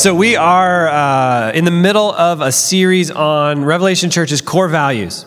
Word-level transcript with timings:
So, 0.00 0.14
we 0.14 0.34
are 0.34 0.88
uh, 0.88 1.52
in 1.52 1.66
the 1.66 1.70
middle 1.70 2.10
of 2.14 2.40
a 2.40 2.52
series 2.52 3.10
on 3.10 3.66
Revelation 3.66 4.08
Church's 4.08 4.40
core 4.40 4.66
values. 4.66 5.26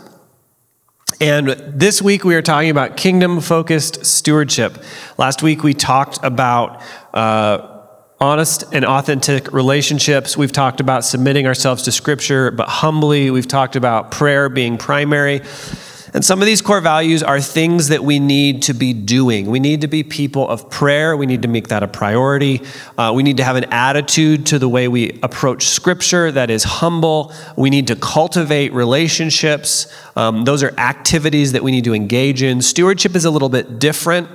And 1.21 1.49
this 1.49 2.01
week 2.01 2.23
we 2.23 2.33
are 2.33 2.41
talking 2.41 2.71
about 2.71 2.97
kingdom 2.97 3.39
focused 3.39 4.03
stewardship. 4.03 4.83
Last 5.19 5.43
week 5.43 5.61
we 5.61 5.75
talked 5.75 6.17
about 6.23 6.81
uh, 7.13 7.83
honest 8.19 8.63
and 8.73 8.83
authentic 8.83 9.53
relationships. 9.53 10.35
We've 10.35 10.51
talked 10.51 10.79
about 10.79 11.05
submitting 11.05 11.45
ourselves 11.45 11.83
to 11.83 11.91
Scripture, 11.91 12.49
but 12.49 12.67
humbly. 12.67 13.29
We've 13.29 13.47
talked 13.47 13.75
about 13.75 14.09
prayer 14.09 14.49
being 14.49 14.79
primary. 14.79 15.41
And 16.13 16.23
some 16.23 16.41
of 16.41 16.45
these 16.45 16.61
core 16.61 16.79
values 16.79 17.23
are 17.23 17.41
things 17.41 17.87
that 17.87 18.03
we 18.03 18.19
need 18.19 18.61
to 18.63 18.75
be 18.75 18.93
doing. 18.93 19.47
We 19.47 19.59
need 19.59 19.81
to 19.81 19.87
be 19.87 20.03
people 20.03 20.47
of 20.47 20.69
prayer. 20.69 21.17
We 21.17 21.25
need 21.25 21.41
to 21.41 21.47
make 21.47 21.69
that 21.69 21.81
a 21.81 21.87
priority. 21.87 22.61
Uh, 22.95 23.13
we 23.15 23.23
need 23.23 23.37
to 23.37 23.43
have 23.43 23.55
an 23.55 23.65
attitude 23.65 24.45
to 24.47 24.59
the 24.59 24.69
way 24.69 24.87
we 24.87 25.19
approach 25.23 25.65
Scripture 25.65 26.31
that 26.31 26.51
is 26.51 26.63
humble. 26.63 27.33
We 27.57 27.71
need 27.71 27.87
to 27.87 27.95
cultivate 27.95 28.73
relationships. 28.73 29.91
Um, 30.15 30.43
those 30.43 30.61
are 30.61 30.79
activities 30.79 31.53
that 31.53 31.63
we 31.63 31.71
need 31.71 31.85
to 31.85 31.95
engage 31.95 32.43
in. 32.43 32.61
Stewardship 32.61 33.15
is 33.15 33.25
a 33.25 33.31
little 33.31 33.49
bit 33.49 33.79
different. 33.79 34.29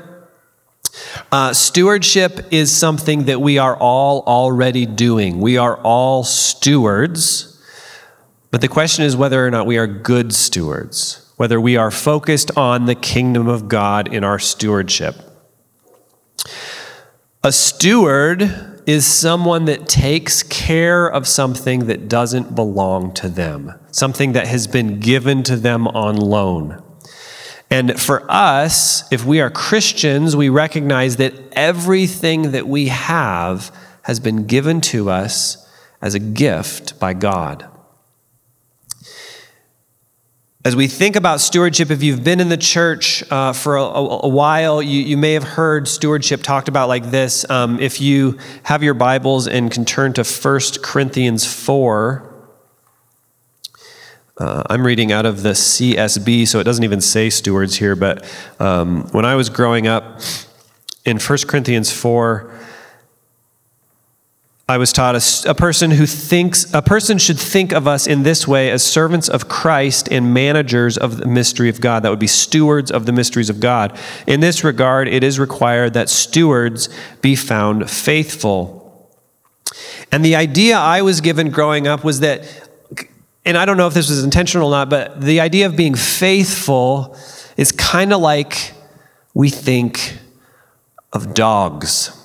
Uh, 1.30 1.52
stewardship 1.52 2.40
is 2.50 2.76
something 2.76 3.26
that 3.26 3.40
we 3.40 3.58
are 3.58 3.76
all 3.76 4.24
already 4.26 4.84
doing. 4.84 5.40
We 5.40 5.58
are 5.58 5.76
all 5.82 6.24
stewards. 6.24 7.62
But 8.50 8.62
the 8.62 8.68
question 8.68 9.04
is 9.04 9.16
whether 9.16 9.46
or 9.46 9.50
not 9.52 9.66
we 9.66 9.78
are 9.78 9.86
good 9.86 10.34
stewards 10.34 11.27
whether 11.38 11.60
we 11.60 11.76
are 11.76 11.90
focused 11.92 12.50
on 12.56 12.86
the 12.86 12.96
kingdom 12.96 13.46
of 13.46 13.68
God 13.68 14.12
in 14.12 14.24
our 14.24 14.40
stewardship. 14.40 15.14
A 17.44 17.52
steward 17.52 18.82
is 18.86 19.06
someone 19.06 19.66
that 19.66 19.88
takes 19.88 20.42
care 20.42 21.06
of 21.06 21.28
something 21.28 21.86
that 21.86 22.08
doesn't 22.08 22.56
belong 22.56 23.14
to 23.14 23.28
them, 23.28 23.72
something 23.92 24.32
that 24.32 24.48
has 24.48 24.66
been 24.66 24.98
given 24.98 25.44
to 25.44 25.54
them 25.54 25.86
on 25.86 26.16
loan. 26.16 26.82
And 27.70 28.00
for 28.00 28.28
us, 28.28 29.10
if 29.12 29.24
we 29.24 29.40
are 29.40 29.50
Christians, 29.50 30.34
we 30.34 30.48
recognize 30.48 31.18
that 31.18 31.34
everything 31.52 32.50
that 32.50 32.66
we 32.66 32.88
have 32.88 33.70
has 34.02 34.18
been 34.18 34.46
given 34.46 34.80
to 34.80 35.08
us 35.08 35.68
as 36.02 36.16
a 36.16 36.18
gift 36.18 36.98
by 36.98 37.14
God. 37.14 37.68
As 40.64 40.74
we 40.74 40.88
think 40.88 41.14
about 41.14 41.40
stewardship, 41.40 41.92
if 41.92 42.02
you've 42.02 42.24
been 42.24 42.40
in 42.40 42.48
the 42.48 42.56
church 42.56 43.22
uh, 43.30 43.52
for 43.52 43.76
a, 43.76 43.82
a, 43.84 44.28
while, 44.28 44.82
you, 44.82 45.00
you 45.02 45.16
may 45.16 45.34
have 45.34 45.44
heard 45.44 45.86
stewardship 45.86 46.42
talked 46.42 46.66
about 46.66 46.88
like 46.88 47.12
this. 47.12 47.48
Um, 47.48 47.78
if 47.78 48.00
you 48.00 48.38
have 48.64 48.82
your 48.82 48.94
Bibles 48.94 49.46
and 49.46 49.70
can 49.70 49.84
turn 49.84 50.14
to 50.14 50.24
1 50.24 50.60
Corinthians 50.82 51.46
4, 51.46 52.34
uh, 54.38 54.64
I'm 54.68 54.84
reading 54.84 55.12
out 55.12 55.26
of 55.26 55.44
the 55.44 55.50
CSB, 55.50 56.48
so 56.48 56.58
it 56.58 56.64
doesn't 56.64 56.82
even 56.82 57.00
say 57.00 57.30
stewards 57.30 57.76
here, 57.76 57.94
but 57.94 58.28
um, 58.58 59.04
when 59.12 59.24
I 59.24 59.36
was 59.36 59.48
growing 59.50 59.86
up 59.86 60.20
in 61.04 61.20
1 61.20 61.38
Corinthians 61.46 61.92
4, 61.92 62.57
I 64.70 64.76
was 64.76 64.92
taught 64.92 65.16
a, 65.16 65.50
a, 65.50 65.54
person 65.54 65.90
who 65.92 66.04
thinks, 66.04 66.70
a 66.74 66.82
person 66.82 67.16
should 67.16 67.38
think 67.38 67.72
of 67.72 67.88
us 67.88 68.06
in 68.06 68.22
this 68.22 68.46
way 68.46 68.70
as 68.70 68.82
servants 68.82 69.26
of 69.26 69.48
Christ 69.48 70.08
and 70.10 70.34
managers 70.34 70.98
of 70.98 71.16
the 71.16 71.26
mystery 71.26 71.70
of 71.70 71.80
God. 71.80 72.02
That 72.02 72.10
would 72.10 72.18
be 72.18 72.26
stewards 72.26 72.90
of 72.90 73.06
the 73.06 73.12
mysteries 73.12 73.48
of 73.48 73.60
God. 73.60 73.98
In 74.26 74.40
this 74.40 74.62
regard, 74.62 75.08
it 75.08 75.24
is 75.24 75.40
required 75.40 75.94
that 75.94 76.10
stewards 76.10 76.90
be 77.22 77.34
found 77.34 77.88
faithful. 77.90 79.10
And 80.12 80.22
the 80.22 80.36
idea 80.36 80.76
I 80.76 81.00
was 81.00 81.22
given 81.22 81.48
growing 81.48 81.86
up 81.86 82.04
was 82.04 82.20
that, 82.20 82.44
and 83.46 83.56
I 83.56 83.64
don't 83.64 83.78
know 83.78 83.86
if 83.86 83.94
this 83.94 84.10
was 84.10 84.22
intentional 84.22 84.68
or 84.68 84.72
not, 84.72 84.90
but 84.90 85.18
the 85.22 85.40
idea 85.40 85.64
of 85.64 85.76
being 85.76 85.94
faithful 85.94 87.16
is 87.56 87.72
kind 87.72 88.12
of 88.12 88.20
like 88.20 88.74
we 89.32 89.48
think 89.48 90.18
of 91.14 91.32
dogs. 91.32 92.17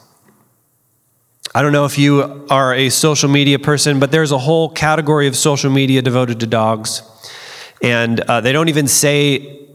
I 1.56 1.62
don't 1.62 1.72
know 1.72 1.86
if 1.86 2.00
you 2.00 2.48
are 2.50 2.74
a 2.74 2.90
social 2.90 3.30
media 3.30 3.60
person, 3.60 4.00
but 4.00 4.12
there's 4.12 4.32
a 4.32 4.40
whole 4.40 4.70
category 4.70 5.28
of 5.28 5.36
social 5.36 5.70
media 5.70 6.02
devoted 6.02 6.40
to 6.40 6.48
dogs. 6.48 7.04
And 7.80 8.20
uh, 8.22 8.42
they 8.42 8.52
don't 8.52 8.70
even 8.70 8.88
say 8.88 9.68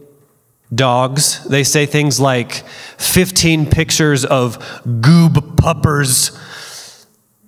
dogs, 0.75 1.41
they 1.45 1.63
say 1.63 1.85
things 1.85 2.19
like 2.19 2.67
15 2.97 3.67
pictures 3.67 4.25
of 4.25 4.59
goob 4.85 5.57
puppers. 5.57 6.37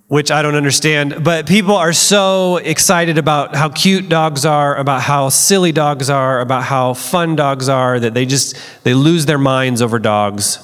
Which 0.08 0.30
I 0.30 0.42
don't 0.42 0.56
understand, 0.56 1.24
but 1.24 1.46
people 1.46 1.74
are 1.74 1.94
so 1.94 2.58
excited 2.58 3.16
about 3.16 3.56
how 3.56 3.70
cute 3.70 4.10
dogs 4.10 4.44
are, 4.44 4.76
about 4.76 5.00
how 5.00 5.30
silly 5.30 5.72
dogs 5.72 6.10
are, 6.10 6.40
about 6.40 6.64
how 6.64 6.92
fun 6.92 7.34
dogs 7.34 7.66
are 7.70 7.98
that 7.98 8.12
they 8.12 8.26
just 8.26 8.54
they 8.84 8.92
lose 8.92 9.24
their 9.24 9.38
minds 9.38 9.80
over 9.80 9.98
dogs. 9.98 10.58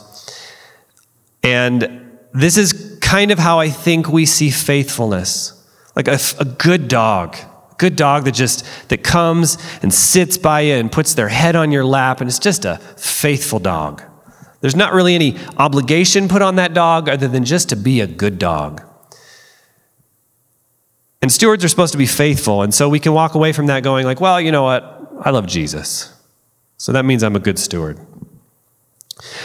And 1.42 2.10
this 2.34 2.58
is 2.58 2.87
kind 3.08 3.30
of 3.30 3.38
how 3.38 3.58
I 3.58 3.70
think 3.70 4.10
we 4.10 4.26
see 4.26 4.50
faithfulness. 4.50 5.54
Like 5.96 6.08
a, 6.08 6.18
a 6.38 6.44
good 6.44 6.88
dog, 6.88 7.38
good 7.78 7.96
dog 7.96 8.26
that 8.26 8.34
just 8.34 8.66
that 8.90 9.02
comes 9.02 9.56
and 9.82 9.92
sits 9.94 10.36
by 10.36 10.60
you 10.60 10.74
and 10.74 10.92
puts 10.92 11.14
their 11.14 11.28
head 11.28 11.56
on 11.56 11.72
your 11.72 11.86
lap 11.86 12.20
and 12.20 12.28
it's 12.28 12.38
just 12.38 12.66
a 12.66 12.76
faithful 12.98 13.60
dog. 13.60 14.02
There's 14.60 14.76
not 14.76 14.92
really 14.92 15.14
any 15.14 15.38
obligation 15.56 16.28
put 16.28 16.42
on 16.42 16.56
that 16.56 16.74
dog 16.74 17.08
other 17.08 17.28
than 17.28 17.46
just 17.46 17.70
to 17.70 17.76
be 17.76 18.02
a 18.02 18.06
good 18.06 18.38
dog. 18.38 18.82
And 21.22 21.32
stewards 21.32 21.64
are 21.64 21.68
supposed 21.68 21.92
to 21.92 21.98
be 21.98 22.06
faithful, 22.06 22.62
and 22.62 22.72
so 22.72 22.88
we 22.88 23.00
can 23.00 23.12
walk 23.12 23.34
away 23.34 23.52
from 23.52 23.66
that 23.66 23.82
going 23.82 24.04
like, 24.04 24.20
well, 24.20 24.40
you 24.40 24.52
know 24.52 24.62
what? 24.62 25.10
I 25.22 25.30
love 25.30 25.46
Jesus. 25.46 26.14
So 26.76 26.92
that 26.92 27.04
means 27.04 27.22
I'm 27.24 27.34
a 27.34 27.40
good 27.40 27.58
steward. 27.58 27.98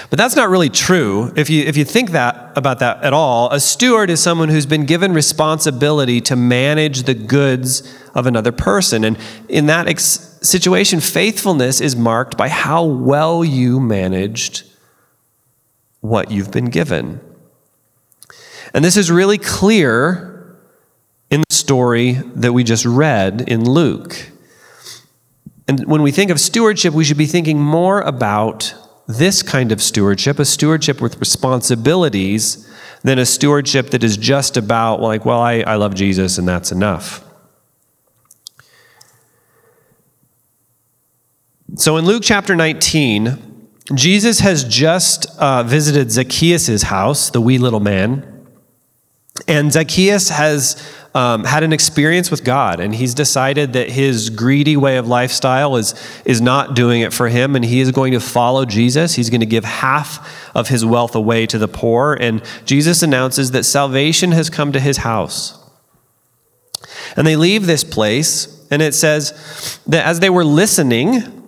But 0.10 0.20
that's 0.20 0.36
not 0.36 0.50
really 0.50 0.70
true. 0.70 1.34
If 1.36 1.50
you, 1.50 1.64
if 1.64 1.76
you 1.76 1.84
think 1.84 2.12
that 2.12 2.52
about 2.56 2.80
that 2.80 3.04
at 3.04 3.14
all, 3.14 3.50
a 3.52 3.60
steward 3.60 4.10
is 4.10 4.22
someone 4.22 4.50
who's 4.50 4.68
been 4.68 4.86
given 4.86 5.14
responsibility 5.14 6.22
to 6.22 6.36
manage 6.36 7.04
the 7.04 7.16
goods 7.16 7.82
of 8.14 8.28
another 8.28 8.52
person. 8.52 9.04
And 9.04 9.18
in 9.50 9.66
that 9.68 9.88
ex- 9.88 10.38
situation, 10.44 11.00
faithfulness 11.00 11.82
is 11.82 11.96
marked 11.96 12.38
by 12.38 12.50
how 12.50 12.84
well 12.84 13.44
you 13.44 13.80
managed 13.80 14.64
what 16.02 16.30
you've 16.30 16.52
been 16.52 16.70
given. 16.70 17.20
And 18.76 18.86
this 18.86 18.98
is 18.98 19.10
really 19.10 19.40
clear 19.40 20.60
in 21.32 21.44
the 21.50 21.56
story 21.56 22.14
that 22.36 22.54
we 22.54 22.64
just 22.64 22.86
read 22.86 23.46
in 23.48 23.68
Luke. 23.68 24.32
And 25.68 25.86
when 25.88 26.04
we 26.04 26.12
think 26.12 26.30
of 26.30 26.40
stewardship, 26.40 26.94
we 26.94 27.04
should 27.04 27.18
be 27.18 27.26
thinking 27.26 27.60
more 27.60 28.02
about 28.02 28.76
this 29.08 29.42
kind 29.44 29.72
of 29.72 29.82
stewardship, 29.82 30.40
a 30.40 30.46
stewardship 30.46 31.02
with 31.02 31.20
responsibilities, 31.20 32.70
than 33.04 33.20
a 33.20 33.26
stewardship 33.26 33.90
that 33.90 34.04
is 34.04 34.18
just 34.18 34.58
about, 34.58 35.02
like, 35.02 35.26
well, 35.26 35.40
I, 35.40 35.60
I 35.60 35.76
love 35.76 35.94
Jesus 35.94 36.38
and 36.38 36.48
that's 36.48 36.72
enough. 36.72 37.24
So 41.76 41.98
in 41.98 42.06
Luke 42.06 42.24
chapter 42.24 42.56
19, 42.56 43.70
Jesus 43.94 44.40
has 44.40 44.64
just 44.64 45.26
uh, 45.38 45.64
visited 45.64 46.12
Zacchaeus' 46.12 46.84
house, 46.84 47.30
the 47.30 47.42
wee 47.42 47.58
little 47.58 47.82
man. 47.82 48.33
And 49.48 49.74
Zacchaeus 49.74 50.30
has 50.30 50.82
um, 51.16 51.44
had 51.44 51.64
an 51.64 51.74
experience 51.74 52.30
with 52.30 52.44
God, 52.44 52.80
and 52.80 52.94
he's 52.94 53.14
decided 53.14 53.74
that 53.74 53.90
his 53.90 54.30
greedy 54.30 54.78
way 54.78 54.98
of 54.98 55.08
lifestyle 55.08 55.76
is, 55.76 55.96
is 56.24 56.40
not 56.40 56.76
doing 56.76 57.02
it 57.02 57.14
for 57.14 57.30
him, 57.30 57.56
and 57.56 57.66
he 57.66 57.80
is 57.80 57.92
going 57.92 58.14
to 58.14 58.20
follow 58.20 58.66
Jesus. 58.66 59.16
He's 59.16 59.30
going 59.30 59.42
to 59.42 59.48
give 59.48 59.64
half 59.64 60.52
of 60.56 60.70
his 60.70 60.86
wealth 60.86 61.16
away 61.16 61.46
to 61.48 61.58
the 61.58 61.68
poor, 61.68 62.18
and 62.20 62.44
Jesus 62.66 63.02
announces 63.02 63.52
that 63.52 63.64
salvation 63.64 64.32
has 64.32 64.50
come 64.50 64.72
to 64.72 64.80
his 64.80 64.98
house. 64.98 65.60
And 67.16 67.26
they 67.26 67.36
leave 67.36 67.66
this 67.66 67.84
place, 67.84 68.68
and 68.70 68.82
it 68.82 68.94
says 68.94 69.80
that 69.88 70.06
as 70.06 70.20
they 70.20 70.30
were 70.30 70.46
listening, 70.46 71.43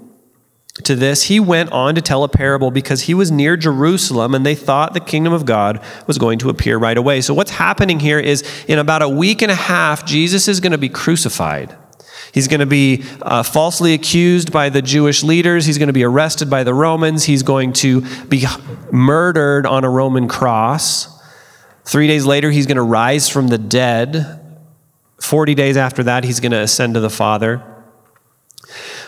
to 0.83 0.95
this, 0.95 1.24
he 1.24 1.39
went 1.39 1.72
on 1.72 1.95
to 1.95 2.01
tell 2.01 2.24
a 2.25 2.30
parable 2.30 2.69
because 2.69 3.04
he 3.04 3.13
was 3.13 3.31
near 3.31 3.56
Jerusalem 3.56 4.36
and 4.36 4.45
they 4.45 4.56
thought 4.56 4.94
the 4.94 5.00
kingdom 5.00 5.31
of 5.31 5.45
God 5.45 5.81
was 6.06 6.18
going 6.18 6.38
to 6.39 6.50
appear 6.50 6.77
right 6.77 6.98
away. 6.98 7.22
So, 7.22 7.33
what's 7.33 7.51
happening 7.51 8.01
here 8.01 8.19
is 8.19 8.44
in 8.68 8.77
about 8.77 9.01
a 9.01 9.07
week 9.07 9.42
and 9.42 9.51
a 9.51 9.56
half, 9.56 10.06
Jesus 10.06 10.50
is 10.50 10.60
going 10.60 10.74
to 10.74 10.77
be 10.77 10.89
crucified. 10.89 11.75
He's 12.33 12.50
going 12.50 12.60
to 12.60 12.66
be 12.66 13.06
uh, 13.22 13.44
falsely 13.44 13.94
accused 13.94 14.51
by 14.51 14.68
the 14.68 14.81
Jewish 14.81 15.24
leaders. 15.24 15.66
He's 15.66 15.77
going 15.77 15.88
to 15.88 15.94
be 15.94 16.04
arrested 16.04 16.50
by 16.50 16.66
the 16.66 16.74
Romans. 16.74 17.24
He's 17.24 17.44
going 17.44 17.72
to 17.74 18.01
be 18.25 18.45
murdered 18.92 19.66
on 19.66 19.86
a 19.86 19.89
Roman 19.89 20.27
cross. 20.27 21.07
Three 21.86 22.07
days 22.07 22.25
later, 22.25 22.51
he's 22.51 22.66
going 22.66 22.75
to 22.75 22.83
rise 22.83 23.30
from 23.30 23.48
the 23.48 23.57
dead. 23.57 24.42
40 25.22 25.56
days 25.56 25.77
after 25.77 26.04
that, 26.04 26.25
he's 26.25 26.42
going 26.42 26.51
to 26.51 26.60
ascend 26.60 26.95
to 26.95 27.00
the 27.00 27.10
Father. 27.10 27.63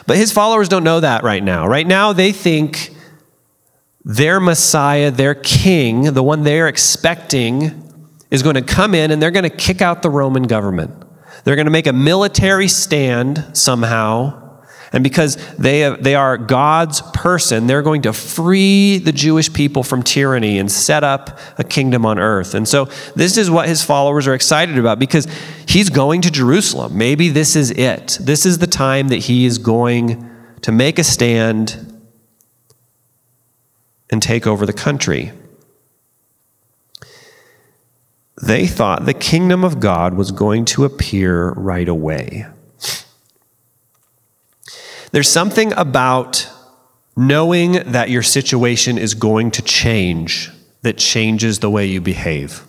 But 0.07 0.17
his 0.17 0.31
followers 0.31 0.69
don't 0.69 0.83
know 0.85 1.01
that 1.01 1.23
right 1.23 1.43
now. 1.43 1.67
Right 1.67 1.85
now, 1.85 2.13
they 2.13 2.31
think 2.31 2.95
their 4.03 4.39
Messiah, 4.39 5.11
their 5.11 5.35
king, 5.35 6.13
the 6.13 6.23
one 6.23 6.43
they're 6.43 6.69
expecting, 6.69 7.83
is 8.31 8.41
going 8.41 8.55
to 8.55 8.61
come 8.61 8.95
in 8.95 9.11
and 9.11 9.21
they're 9.21 9.31
going 9.31 9.43
to 9.43 9.49
kick 9.49 9.81
out 9.81 10.01
the 10.01 10.09
Roman 10.09 10.43
government. 10.43 11.03
They're 11.43 11.57
going 11.57 11.65
to 11.65 11.71
make 11.71 11.87
a 11.87 11.93
military 11.93 12.69
stand 12.69 13.45
somehow. 13.51 14.46
And 14.93 15.03
because 15.03 15.35
they, 15.55 15.95
they 15.99 16.15
are 16.15 16.37
God's 16.37 17.01
person, 17.13 17.67
they're 17.67 17.81
going 17.81 18.03
to 18.03 18.13
free 18.13 18.97
the 18.99 19.11
Jewish 19.11 19.51
people 19.51 19.83
from 19.83 20.01
tyranny 20.01 20.57
and 20.59 20.71
set 20.71 21.03
up 21.03 21.39
a 21.57 21.63
kingdom 21.63 22.05
on 22.05 22.17
earth. 22.19 22.53
And 22.53 22.67
so, 22.67 22.85
this 23.15 23.37
is 23.37 23.51
what 23.51 23.67
his 23.67 23.83
followers 23.83 24.27
are 24.27 24.33
excited 24.33 24.77
about 24.77 24.99
because 24.99 25.27
he's 25.67 25.89
going 25.89 26.21
to 26.21 26.31
Jerusalem. 26.31 26.97
Maybe 26.97 27.29
this 27.29 27.55
is 27.55 27.71
it. 27.71 28.17
This 28.21 28.45
is 28.45 28.59
the 28.59 28.67
time 28.67 29.09
that 29.09 29.17
he 29.17 29.45
is 29.45 29.57
going 29.57 30.29
to 30.61 30.71
make 30.71 30.99
a 30.99 31.03
stand 31.03 32.01
and 34.09 34.21
take 34.21 34.47
over 34.47 34.65
the 34.65 34.73
country. 34.73 35.31
They 38.41 38.67
thought 38.67 39.05
the 39.05 39.13
kingdom 39.13 39.63
of 39.63 39.79
God 39.79 40.13
was 40.13 40.31
going 40.31 40.65
to 40.65 40.85
appear 40.85 41.51
right 41.51 41.87
away. 41.89 42.45
There's 45.11 45.29
something 45.29 45.73
about 45.73 46.49
knowing 47.15 47.73
that 47.91 48.09
your 48.09 48.21
situation 48.21 48.97
is 48.97 49.13
going 49.13 49.51
to 49.51 49.61
change 49.61 50.51
that 50.81 50.97
changes 50.97 51.59
the 51.59 51.69
way 51.69 51.85
you 51.85 51.99
behave. 51.99 52.63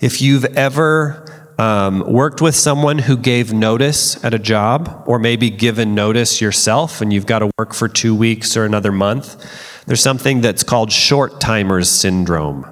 If 0.00 0.20
you've 0.20 0.44
ever 0.56 1.52
um, 1.58 2.00
worked 2.10 2.40
with 2.40 2.56
someone 2.56 2.98
who 2.98 3.16
gave 3.16 3.52
notice 3.52 4.22
at 4.24 4.32
a 4.32 4.38
job, 4.38 5.04
or 5.06 5.18
maybe 5.18 5.50
given 5.50 5.94
notice 5.94 6.40
yourself 6.40 7.00
and 7.00 7.12
you've 7.12 7.26
got 7.26 7.40
to 7.40 7.50
work 7.58 7.74
for 7.74 7.86
two 7.86 8.14
weeks 8.14 8.56
or 8.56 8.64
another 8.64 8.90
month, 8.90 9.36
there's 9.86 10.02
something 10.02 10.40
that's 10.40 10.62
called 10.62 10.90
short 10.90 11.40
timers 11.40 11.90
syndrome. 11.90 12.64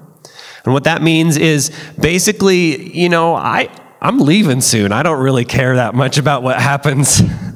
And 0.64 0.72
what 0.72 0.84
that 0.84 1.02
means 1.02 1.36
is 1.36 1.70
basically, 2.00 2.90
you 2.98 3.08
know, 3.08 3.34
I, 3.34 3.68
I'm 4.00 4.18
leaving 4.18 4.60
soon. 4.60 4.92
I 4.92 5.02
don't 5.02 5.20
really 5.20 5.44
care 5.44 5.76
that 5.76 5.94
much 5.94 6.18
about 6.18 6.42
what 6.42 6.60
happens. 6.60 7.22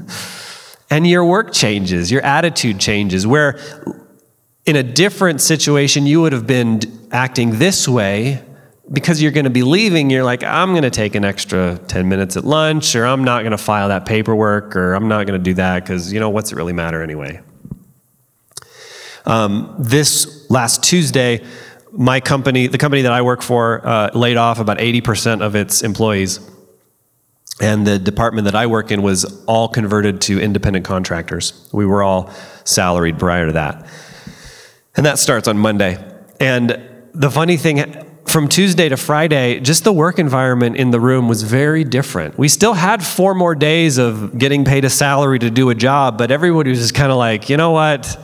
and 0.93 1.07
your 1.07 1.25
work 1.25 1.55
changes, 1.55 2.11
your 2.11 2.21
attitude 2.21 2.79
changes, 2.79 3.27
where 3.27 3.59
in 4.67 4.77
a 4.77 4.83
different 4.83 5.41
situation, 5.41 6.05
you 6.05 6.21
would 6.21 6.35
have 6.35 6.47
been 6.47 6.83
acting 7.11 7.59
this 7.59 7.89
way 7.89 8.45
because 8.93 9.23
you're 9.23 9.33
going 9.33 9.45
to 9.45 9.51
be 9.51 9.63
leaving. 9.63 10.11
You're 10.11 10.23
like, 10.23 10.45
I'm 10.45 10.73
going 10.73 10.83
to 10.83 10.91
take 10.91 11.15
an 11.15 11.25
extra 11.25 11.79
10 11.89 12.11
minutes 12.11 12.37
at 12.37 12.45
lunch, 12.45 12.95
or 12.95 13.07
I'm 13.07 13.25
not 13.25 13.41
going 13.41 13.53
to 13.53 13.59
file 13.59 13.89
that 13.89 14.05
paperwork, 14.05 14.77
or 14.77 14.93
I'm 14.93 15.09
not 15.09 15.27
going 15.27 15.41
to 15.41 15.43
do 15.43 15.55
that 15.55 15.83
because, 15.83 16.13
you 16.13 16.21
know, 16.21 16.29
what's 16.29 16.53
it 16.53 16.57
really 16.57 16.75
matter 16.75 17.03
anyway? 17.03 17.41
Um, 19.25 19.75
this 19.79 20.45
last 20.51 20.83
Tuesday, 20.83 21.43
my 21.91 22.21
company, 22.21 22.67
the 22.67 22.77
company 22.77 23.01
that 23.03 23.13
I 23.13 23.23
work 23.23 23.41
for, 23.41 23.87
uh, 23.87 24.11
laid 24.13 24.37
off 24.37 24.59
about 24.59 24.77
80% 24.77 25.41
of 25.41 25.57
its 25.57 25.81
employees. 25.81 26.39
And 27.61 27.87
the 27.87 27.99
department 27.99 28.47
that 28.47 28.55
I 28.55 28.67
work 28.67 28.91
in 28.91 29.03
was 29.03 29.45
all 29.45 29.69
converted 29.69 30.21
to 30.23 30.41
independent 30.41 30.85
contractors. 30.85 31.69
We 31.73 31.87
were 31.87 32.03
all 32.03 32.31
salaried 32.65 33.19
prior 33.19 33.47
to 33.47 33.53
that. 33.53 33.87
And 34.97 35.07
that 35.07 35.19
starts 35.19 35.49
on 35.49 35.59
Monday. 35.59 36.03
And 36.41 36.83
the 37.15 37.31
funny 37.31 37.57
thing, 37.57 37.95
from 38.27 38.49
Tuesday 38.49 38.89
to 38.89 38.97
Friday, 38.97 39.61
just 39.61 39.85
the 39.85 39.93
work 39.93 40.19
environment 40.19 40.77
in 40.77 40.91
the 40.91 41.01
room 41.01 41.29
was 41.29 41.43
very 41.43 41.85
different. 41.85 42.39
We 42.39 42.49
still 42.49 42.75
had 42.75 43.05
four 43.05 43.35
more 43.35 43.55
days 43.55 43.99
of 43.99 44.39
getting 44.39 44.65
paid 44.65 44.85
a 44.85 44.91
salary 44.91 45.39
to 45.41 45.51
do 45.51 45.71
a 45.71 45.75
job, 45.75 46.19
but 46.19 46.31
everybody 46.31 46.71
was 46.71 46.79
just 46.79 46.95
kind 46.95 47.13
of 47.13 47.19
like, 47.19 47.51
you 47.51 47.57
know 47.57 47.73
what? 47.73 48.19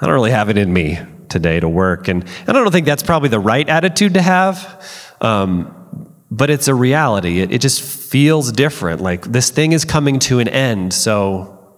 I 0.00 0.06
don't 0.06 0.14
really 0.14 0.30
have 0.30 0.48
it 0.48 0.56
in 0.56 0.72
me 0.72 0.98
today 1.28 1.60
to 1.60 1.68
work. 1.68 2.08
And, 2.08 2.24
and 2.46 2.48
I 2.48 2.52
don't 2.52 2.72
think 2.72 2.86
that's 2.86 3.02
probably 3.02 3.28
the 3.28 3.40
right 3.40 3.68
attitude 3.68 4.14
to 4.14 4.22
have, 4.22 5.16
um, 5.20 6.14
but 6.30 6.48
it's 6.48 6.68
a 6.68 6.74
reality. 6.74 7.40
It, 7.40 7.52
it 7.52 7.60
just 7.60 7.82
feels 8.10 8.50
different. 8.50 9.00
Like 9.00 9.30
this 9.30 9.50
thing 9.50 9.70
is 9.70 9.84
coming 9.84 10.18
to 10.20 10.40
an 10.40 10.48
end, 10.48 10.92
so 10.92 11.76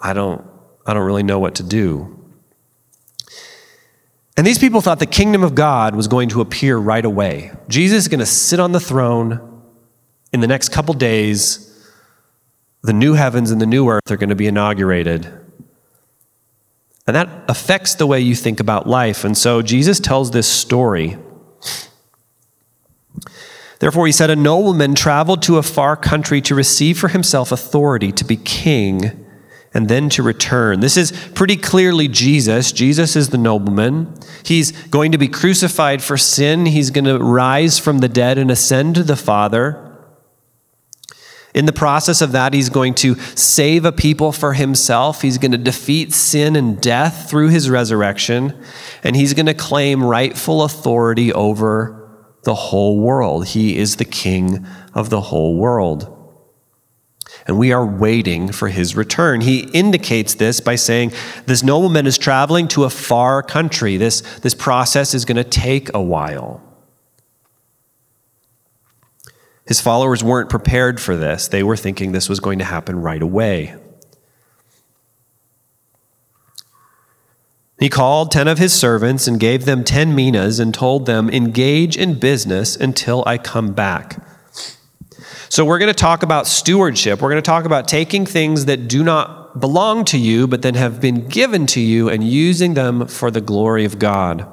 I 0.00 0.14
don't, 0.14 0.42
I 0.86 0.94
don't 0.94 1.04
really 1.04 1.22
know 1.22 1.38
what 1.38 1.56
to 1.56 1.62
do. 1.62 2.12
And 4.38 4.46
these 4.46 4.58
people 4.58 4.80
thought 4.80 4.98
the 4.98 5.04
kingdom 5.04 5.42
of 5.42 5.54
God 5.54 5.94
was 5.94 6.08
going 6.08 6.30
to 6.30 6.40
appear 6.40 6.78
right 6.78 7.04
away. 7.04 7.52
Jesus 7.68 8.04
is 8.04 8.08
going 8.08 8.20
to 8.20 8.26
sit 8.26 8.58
on 8.58 8.72
the 8.72 8.80
throne 8.80 9.62
in 10.32 10.40
the 10.40 10.46
next 10.46 10.70
couple 10.70 10.94
days. 10.94 11.62
The 12.82 12.94
new 12.94 13.12
heavens 13.12 13.50
and 13.50 13.60
the 13.60 13.66
new 13.66 13.90
earth 13.90 14.10
are 14.10 14.16
going 14.16 14.30
to 14.30 14.34
be 14.34 14.46
inaugurated. 14.46 15.26
And 17.06 17.14
that 17.14 17.28
affects 17.48 17.94
the 17.94 18.06
way 18.06 18.20
you 18.20 18.34
think 18.34 18.58
about 18.58 18.88
life. 18.88 19.22
And 19.22 19.36
so 19.36 19.60
Jesus 19.60 20.00
tells 20.00 20.30
this 20.30 20.48
story. 20.48 21.18
Therefore, 23.78 24.06
he 24.06 24.12
said, 24.12 24.30
A 24.30 24.36
nobleman 24.36 24.94
traveled 24.94 25.42
to 25.42 25.58
a 25.58 25.62
far 25.62 25.96
country 25.96 26.40
to 26.42 26.54
receive 26.54 26.98
for 26.98 27.08
himself 27.08 27.52
authority 27.52 28.12
to 28.12 28.24
be 28.24 28.36
king 28.36 29.24
and 29.74 29.88
then 29.88 30.08
to 30.08 30.22
return. 30.22 30.80
This 30.80 30.96
is 30.96 31.12
pretty 31.34 31.56
clearly 31.56 32.08
Jesus. 32.08 32.72
Jesus 32.72 33.14
is 33.14 33.28
the 33.28 33.38
nobleman. 33.38 34.14
He's 34.42 34.72
going 34.72 35.12
to 35.12 35.18
be 35.18 35.28
crucified 35.28 36.02
for 36.02 36.16
sin, 36.16 36.66
he's 36.66 36.90
going 36.90 37.04
to 37.04 37.18
rise 37.18 37.78
from 37.78 37.98
the 37.98 38.08
dead 38.08 38.38
and 38.38 38.50
ascend 38.50 38.94
to 38.94 39.02
the 39.02 39.16
Father. 39.16 39.82
In 41.52 41.64
the 41.64 41.72
process 41.72 42.20
of 42.20 42.32
that, 42.32 42.52
he's 42.52 42.68
going 42.68 42.94
to 42.96 43.14
save 43.34 43.86
a 43.86 43.92
people 43.92 44.30
for 44.30 44.52
himself. 44.52 45.22
He's 45.22 45.38
going 45.38 45.52
to 45.52 45.58
defeat 45.58 46.12
sin 46.12 46.54
and 46.54 46.78
death 46.78 47.30
through 47.30 47.48
his 47.48 47.70
resurrection. 47.70 48.62
And 49.02 49.16
he's 49.16 49.32
going 49.32 49.46
to 49.46 49.54
claim 49.54 50.04
rightful 50.04 50.62
authority 50.64 51.32
over 51.32 52.05
the 52.46 52.54
whole 52.54 52.98
world. 52.98 53.48
He 53.48 53.76
is 53.76 53.96
the 53.96 54.04
king 54.04 54.64
of 54.94 55.10
the 55.10 55.20
whole 55.20 55.56
world. 55.56 56.12
And 57.46 57.58
we 57.58 57.72
are 57.72 57.84
waiting 57.84 58.52
for 58.52 58.68
his 58.68 58.96
return. 58.96 59.40
He 59.40 59.68
indicates 59.74 60.34
this 60.34 60.60
by 60.60 60.76
saying 60.76 61.12
this 61.46 61.64
nobleman 61.64 62.06
is 62.06 62.16
traveling 62.16 62.68
to 62.68 62.84
a 62.84 62.90
far 62.90 63.42
country. 63.42 63.96
This, 63.96 64.20
this 64.38 64.54
process 64.54 65.12
is 65.12 65.24
going 65.24 65.36
to 65.36 65.44
take 65.44 65.92
a 65.92 66.00
while. 66.00 66.62
His 69.66 69.80
followers 69.80 70.22
weren't 70.22 70.48
prepared 70.48 71.00
for 71.00 71.16
this. 71.16 71.48
They 71.48 71.64
were 71.64 71.76
thinking 71.76 72.12
this 72.12 72.28
was 72.28 72.38
going 72.38 72.60
to 72.60 72.64
happen 72.64 73.02
right 73.02 73.22
away. 73.22 73.74
He 77.78 77.88
called 77.90 78.30
10 78.30 78.48
of 78.48 78.58
his 78.58 78.72
servants 78.72 79.26
and 79.26 79.38
gave 79.38 79.66
them 79.66 79.84
10 79.84 80.14
minas 80.14 80.58
and 80.58 80.72
told 80.72 81.04
them, 81.04 81.28
Engage 81.28 81.96
in 81.96 82.18
business 82.18 82.74
until 82.74 83.22
I 83.26 83.36
come 83.36 83.74
back. 83.74 84.22
So, 85.48 85.64
we're 85.64 85.78
going 85.78 85.92
to 85.92 85.94
talk 85.94 86.22
about 86.22 86.46
stewardship. 86.46 87.20
We're 87.20 87.30
going 87.30 87.42
to 87.42 87.46
talk 87.46 87.64
about 87.64 87.86
taking 87.86 88.26
things 88.26 88.64
that 88.64 88.88
do 88.88 89.04
not 89.04 89.60
belong 89.60 90.04
to 90.06 90.18
you, 90.18 90.46
but 90.46 90.62
then 90.62 90.74
have 90.74 91.00
been 91.00 91.28
given 91.28 91.66
to 91.68 91.80
you 91.80 92.08
and 92.08 92.24
using 92.24 92.74
them 92.74 93.06
for 93.06 93.30
the 93.30 93.40
glory 93.40 93.84
of 93.84 93.98
God. 93.98 94.46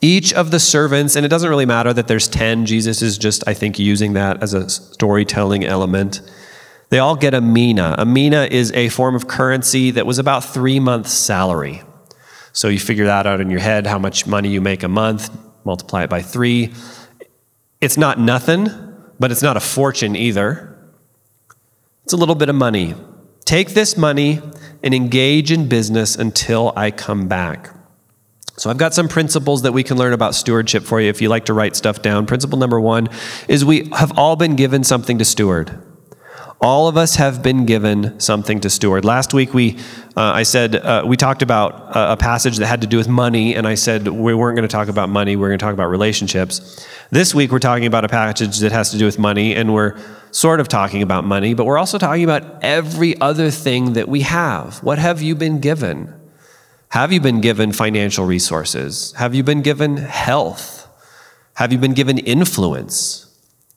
Each 0.00 0.32
of 0.32 0.50
the 0.50 0.60
servants, 0.60 1.16
and 1.16 1.24
it 1.24 1.28
doesn't 1.28 1.48
really 1.48 1.66
matter 1.66 1.92
that 1.92 2.06
there's 2.06 2.28
10, 2.28 2.66
Jesus 2.66 3.02
is 3.02 3.18
just, 3.18 3.46
I 3.48 3.54
think, 3.54 3.78
using 3.78 4.12
that 4.12 4.42
as 4.42 4.54
a 4.54 4.68
storytelling 4.68 5.64
element. 5.64 6.20
They 6.88 6.98
all 6.98 7.16
get 7.16 7.34
a 7.34 7.40
mina. 7.40 7.94
A 7.98 8.06
mina 8.06 8.48
is 8.50 8.72
a 8.72 8.88
form 8.90 9.14
of 9.14 9.26
currency 9.26 9.90
that 9.92 10.06
was 10.06 10.18
about 10.18 10.44
three 10.44 10.78
months' 10.78 11.12
salary. 11.12 11.82
So 12.52 12.68
you 12.68 12.78
figure 12.78 13.06
that 13.06 13.26
out 13.26 13.40
in 13.40 13.50
your 13.50 13.60
head, 13.60 13.86
how 13.86 13.98
much 13.98 14.26
money 14.26 14.48
you 14.48 14.60
make 14.60 14.82
a 14.82 14.88
month, 14.88 15.30
multiply 15.64 16.04
it 16.04 16.10
by 16.10 16.22
three. 16.22 16.72
It's 17.80 17.98
not 17.98 18.18
nothing, 18.18 18.68
but 19.18 19.30
it's 19.32 19.42
not 19.42 19.56
a 19.56 19.60
fortune 19.60 20.16
either. 20.16 20.72
It's 22.04 22.12
a 22.12 22.16
little 22.16 22.34
bit 22.34 22.48
of 22.48 22.54
money. 22.54 22.94
Take 23.44 23.70
this 23.70 23.96
money 23.96 24.40
and 24.82 24.94
engage 24.94 25.52
in 25.52 25.68
business 25.68 26.16
until 26.16 26.72
I 26.76 26.92
come 26.92 27.28
back. 27.28 27.70
So 28.56 28.70
I've 28.70 28.78
got 28.78 28.94
some 28.94 29.08
principles 29.08 29.62
that 29.62 29.72
we 29.72 29.82
can 29.82 29.98
learn 29.98 30.14
about 30.14 30.34
stewardship 30.34 30.84
for 30.84 31.00
you 31.00 31.10
if 31.10 31.20
you 31.20 31.28
like 31.28 31.44
to 31.46 31.52
write 31.52 31.76
stuff 31.76 32.00
down. 32.00 32.26
Principle 32.26 32.58
number 32.58 32.80
one 32.80 33.08
is 33.48 33.64
we 33.64 33.90
have 33.90 34.16
all 34.16 34.34
been 34.34 34.56
given 34.56 34.82
something 34.82 35.18
to 35.18 35.24
steward. 35.24 35.78
All 36.58 36.88
of 36.88 36.96
us 36.96 37.16
have 37.16 37.42
been 37.42 37.66
given 37.66 38.18
something 38.18 38.60
to 38.60 38.70
steward. 38.70 39.04
Last 39.04 39.34
week, 39.34 39.52
we, 39.52 39.76
uh, 40.16 40.32
I 40.32 40.42
said, 40.42 40.74
uh, 40.74 41.04
we 41.06 41.18
talked 41.18 41.42
about 41.42 41.94
a, 41.94 42.12
a 42.12 42.16
passage 42.16 42.56
that 42.56 42.66
had 42.66 42.80
to 42.80 42.86
do 42.86 42.96
with 42.96 43.08
money, 43.08 43.54
and 43.54 43.68
I 43.68 43.74
said 43.74 44.08
we 44.08 44.32
weren't 44.32 44.56
going 44.56 44.66
to 44.66 44.72
talk 44.72 44.88
about 44.88 45.10
money, 45.10 45.36
we 45.36 45.42
we're 45.42 45.48
going 45.48 45.58
to 45.58 45.64
talk 45.64 45.74
about 45.74 45.90
relationships. 45.90 46.86
This 47.10 47.34
week, 47.34 47.52
we're 47.52 47.58
talking 47.58 47.84
about 47.84 48.06
a 48.06 48.08
passage 48.08 48.58
that 48.60 48.72
has 48.72 48.90
to 48.92 48.98
do 48.98 49.04
with 49.04 49.18
money, 49.18 49.54
and 49.54 49.74
we're 49.74 49.98
sort 50.30 50.58
of 50.60 50.68
talking 50.68 51.02
about 51.02 51.24
money, 51.24 51.52
but 51.52 51.66
we're 51.66 51.78
also 51.78 51.98
talking 51.98 52.24
about 52.24 52.64
every 52.64 53.20
other 53.20 53.50
thing 53.50 53.92
that 53.92 54.08
we 54.08 54.22
have. 54.22 54.82
What 54.82 54.98
have 54.98 55.20
you 55.20 55.34
been 55.34 55.60
given? 55.60 56.14
Have 56.88 57.12
you 57.12 57.20
been 57.20 57.42
given 57.42 57.72
financial 57.72 58.24
resources? 58.24 59.12
Have 59.18 59.34
you 59.34 59.42
been 59.42 59.60
given 59.60 59.98
health? 59.98 60.88
Have 61.54 61.70
you 61.70 61.78
been 61.78 61.92
given 61.92 62.16
influence 62.16 63.25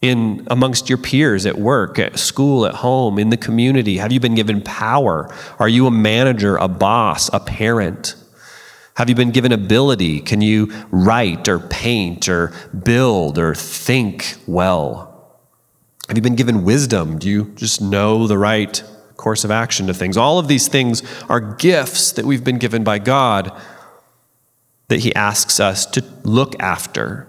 in 0.02 0.48
amongst 0.50 0.90
your 0.90 0.98
peers 0.98 1.46
at 1.46 1.58
work, 1.58 2.00
at 2.00 2.18
school, 2.18 2.66
at 2.66 2.76
home, 2.76 3.20
in 3.20 3.30
the 3.30 3.38
community? 3.38 3.98
Have 3.98 4.12
you 4.12 4.20
been 4.20 4.36
given 4.36 4.62
power? 4.62 5.34
Are 5.60 5.68
you 5.68 5.88
a 5.88 5.92
manager, 5.92 6.56
a 6.56 6.68
boss, 6.68 7.30
a 7.34 7.40
parent? 7.40 8.16
Have 8.96 9.08
you 9.08 9.16
been 9.16 9.32
given 9.32 9.52
ability? 9.52 10.20
Can 10.20 10.42
you 10.42 10.72
write 10.92 11.48
or 11.48 11.60
paint 11.60 12.28
or 12.28 12.54
build 12.84 13.38
or 13.38 13.56
think 13.56 14.36
well? 14.46 15.40
Have 16.10 16.18
you 16.18 16.22
been 16.22 16.36
given 16.36 16.66
wisdom? 16.66 17.18
Do 17.18 17.30
you 17.30 17.54
just 17.56 17.82
know 17.82 18.28
the 18.28 18.38
right 18.38 18.84
course 19.16 19.46
of 19.46 19.52
action 19.52 19.88
to 19.88 19.94
things? 19.94 20.18
All 20.18 20.40
of 20.40 20.48
these 20.50 20.68
things 20.68 21.04
are 21.30 21.40
gifts 21.40 22.12
that 22.14 22.26
we've 22.26 22.44
been 22.44 22.58
given 22.58 22.84
by 22.84 23.00
God 23.00 23.58
that 24.90 25.00
He 25.00 25.16
asks 25.16 25.62
us 25.62 25.86
to 25.86 26.04
look 26.24 26.62
after. 26.62 27.29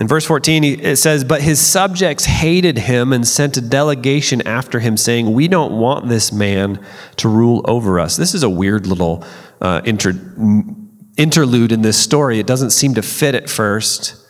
In 0.00 0.08
verse 0.08 0.24
14, 0.24 0.64
it 0.64 0.96
says, 0.96 1.22
But 1.22 1.42
his 1.42 1.60
subjects 1.60 2.24
hated 2.24 2.78
him 2.78 3.12
and 3.12 3.26
sent 3.26 3.56
a 3.56 3.60
delegation 3.60 4.42
after 4.46 4.80
him, 4.80 4.96
saying, 4.96 5.32
We 5.32 5.46
don't 5.46 5.78
want 5.78 6.08
this 6.08 6.32
man 6.32 6.84
to 7.16 7.28
rule 7.28 7.64
over 7.64 8.00
us. 8.00 8.16
This 8.16 8.34
is 8.34 8.42
a 8.42 8.50
weird 8.50 8.86
little 8.86 9.24
uh, 9.60 9.82
inter- 9.84 10.18
interlude 11.16 11.70
in 11.70 11.82
this 11.82 11.96
story. 11.96 12.40
It 12.40 12.46
doesn't 12.46 12.70
seem 12.70 12.94
to 12.94 13.02
fit 13.02 13.36
at 13.36 13.48
first. 13.48 14.20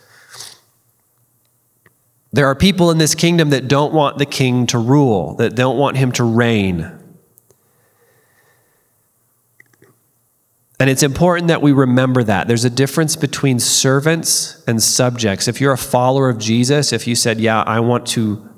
There 2.31 2.45
are 2.45 2.55
people 2.55 2.91
in 2.91 2.99
this 2.99 3.15
kingdom 3.15 3.49
that 3.49 3.67
don't 3.67 3.93
want 3.93 4.19
the 4.19 4.25
king 4.25 4.67
to 4.67 4.77
rule, 4.77 5.35
that 5.35 5.55
don't 5.55 5.77
want 5.77 5.97
him 5.97 6.11
to 6.13 6.23
reign. 6.23 6.94
And 10.79 10.89
it's 10.89 11.03
important 11.03 11.47
that 11.47 11.61
we 11.61 11.71
remember 11.71 12.23
that. 12.23 12.47
There's 12.47 12.65
a 12.65 12.69
difference 12.69 13.15
between 13.15 13.59
servants 13.59 14.61
and 14.67 14.81
subjects. 14.83 15.47
If 15.47 15.61
you're 15.61 15.73
a 15.73 15.77
follower 15.77 16.29
of 16.29 16.37
Jesus, 16.37 16.91
if 16.91 17.07
you 17.07 17.15
said, 17.15 17.39
Yeah, 17.39 17.61
I 17.61 17.79
want 17.79 18.05
to 18.07 18.49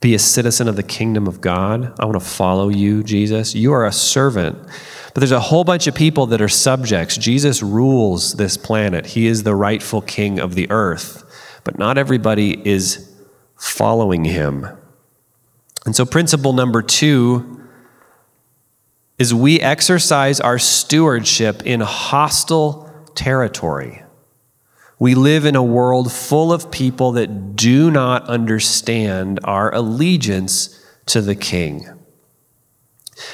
be 0.00 0.14
a 0.14 0.18
citizen 0.18 0.66
of 0.66 0.74
the 0.74 0.82
kingdom 0.82 1.28
of 1.28 1.40
God, 1.40 1.94
I 2.00 2.06
want 2.06 2.20
to 2.20 2.26
follow 2.26 2.68
you, 2.68 3.04
Jesus, 3.04 3.54
you 3.54 3.72
are 3.72 3.86
a 3.86 3.92
servant. 3.92 4.58
But 5.14 5.20
there's 5.20 5.30
a 5.30 5.40
whole 5.40 5.62
bunch 5.62 5.86
of 5.86 5.94
people 5.94 6.26
that 6.26 6.40
are 6.40 6.48
subjects. 6.48 7.16
Jesus 7.16 7.62
rules 7.62 8.34
this 8.34 8.56
planet, 8.56 9.06
He 9.06 9.26
is 9.26 9.44
the 9.44 9.54
rightful 9.54 10.02
king 10.02 10.40
of 10.40 10.56
the 10.56 10.68
earth. 10.70 11.22
But 11.64 11.78
not 11.78 11.98
everybody 11.98 12.66
is 12.68 13.08
following 13.56 14.24
Him. 14.24 14.66
And 15.84 15.94
so, 15.94 16.04
principle 16.04 16.52
number 16.52 16.82
two 16.82 17.51
is 19.22 19.32
we 19.32 19.60
exercise 19.60 20.40
our 20.40 20.58
stewardship 20.58 21.62
in 21.64 21.78
hostile 21.78 22.90
territory. 23.14 24.02
We 24.98 25.14
live 25.14 25.44
in 25.46 25.54
a 25.54 25.62
world 25.62 26.10
full 26.10 26.52
of 26.52 26.72
people 26.72 27.12
that 27.12 27.54
do 27.54 27.92
not 27.92 28.24
understand 28.24 29.38
our 29.44 29.72
allegiance 29.72 30.84
to 31.06 31.20
the 31.20 31.36
king. 31.36 31.88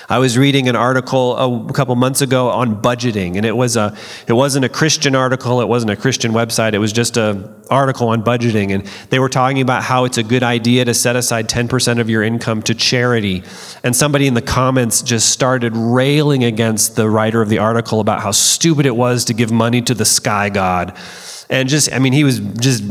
I 0.09 0.19
was 0.19 0.37
reading 0.37 0.69
an 0.69 0.75
article 0.75 1.37
a 1.69 1.73
couple 1.73 1.95
months 1.95 2.21
ago 2.21 2.51
on 2.51 2.83
budgeting, 2.83 3.37
and 3.37 3.47
it 3.47 3.57
was 3.57 3.77
a 3.77 3.97
it 4.27 4.33
wasn't 4.33 4.65
a 4.65 4.69
Christian 4.69 5.15
article, 5.15 5.61
it 5.61 5.69
wasn't 5.69 5.93
a 5.93 5.97
Christian 5.97 6.33
website, 6.33 6.73
it 6.73 6.79
was 6.79 6.93
just 6.93 7.17
an 7.17 7.55
article 7.71 8.09
on 8.09 8.25
budgeting, 8.25 8.73
and 8.73 8.85
they 9.11 9.21
were 9.21 9.29
talking 9.29 9.61
about 9.61 9.85
how 9.85 10.05
it's 10.05 10.19
a 10.19 10.25
good 10.25 10.43
idea 10.43 10.85
to 10.85 10.95
set 10.95 11.15
aside 11.15 11.49
10% 11.49 12.01
of 12.01 12.11
your 12.11 12.25
income 12.25 12.61
to 12.63 12.75
charity. 12.75 13.45
And 13.85 13.95
somebody 13.95 14.27
in 14.27 14.35
the 14.35 14.43
comments 14.43 15.01
just 15.01 15.31
started 15.31 15.77
railing 15.77 16.43
against 16.43 16.97
the 16.97 17.09
writer 17.09 17.41
of 17.41 17.49
the 17.49 17.59
article 17.59 18.01
about 18.01 18.21
how 18.21 18.33
stupid 18.33 18.85
it 18.85 18.97
was 18.97 19.25
to 19.27 19.35
give 19.35 19.53
money 19.53 19.81
to 19.83 19.95
the 19.95 20.05
sky 20.05 20.49
god. 20.49 20.97
And 21.51 21.69
just, 21.69 21.93
I 21.93 21.99
mean, 21.99 22.13
he 22.13 22.25
was 22.25 22.41
just 22.41 22.83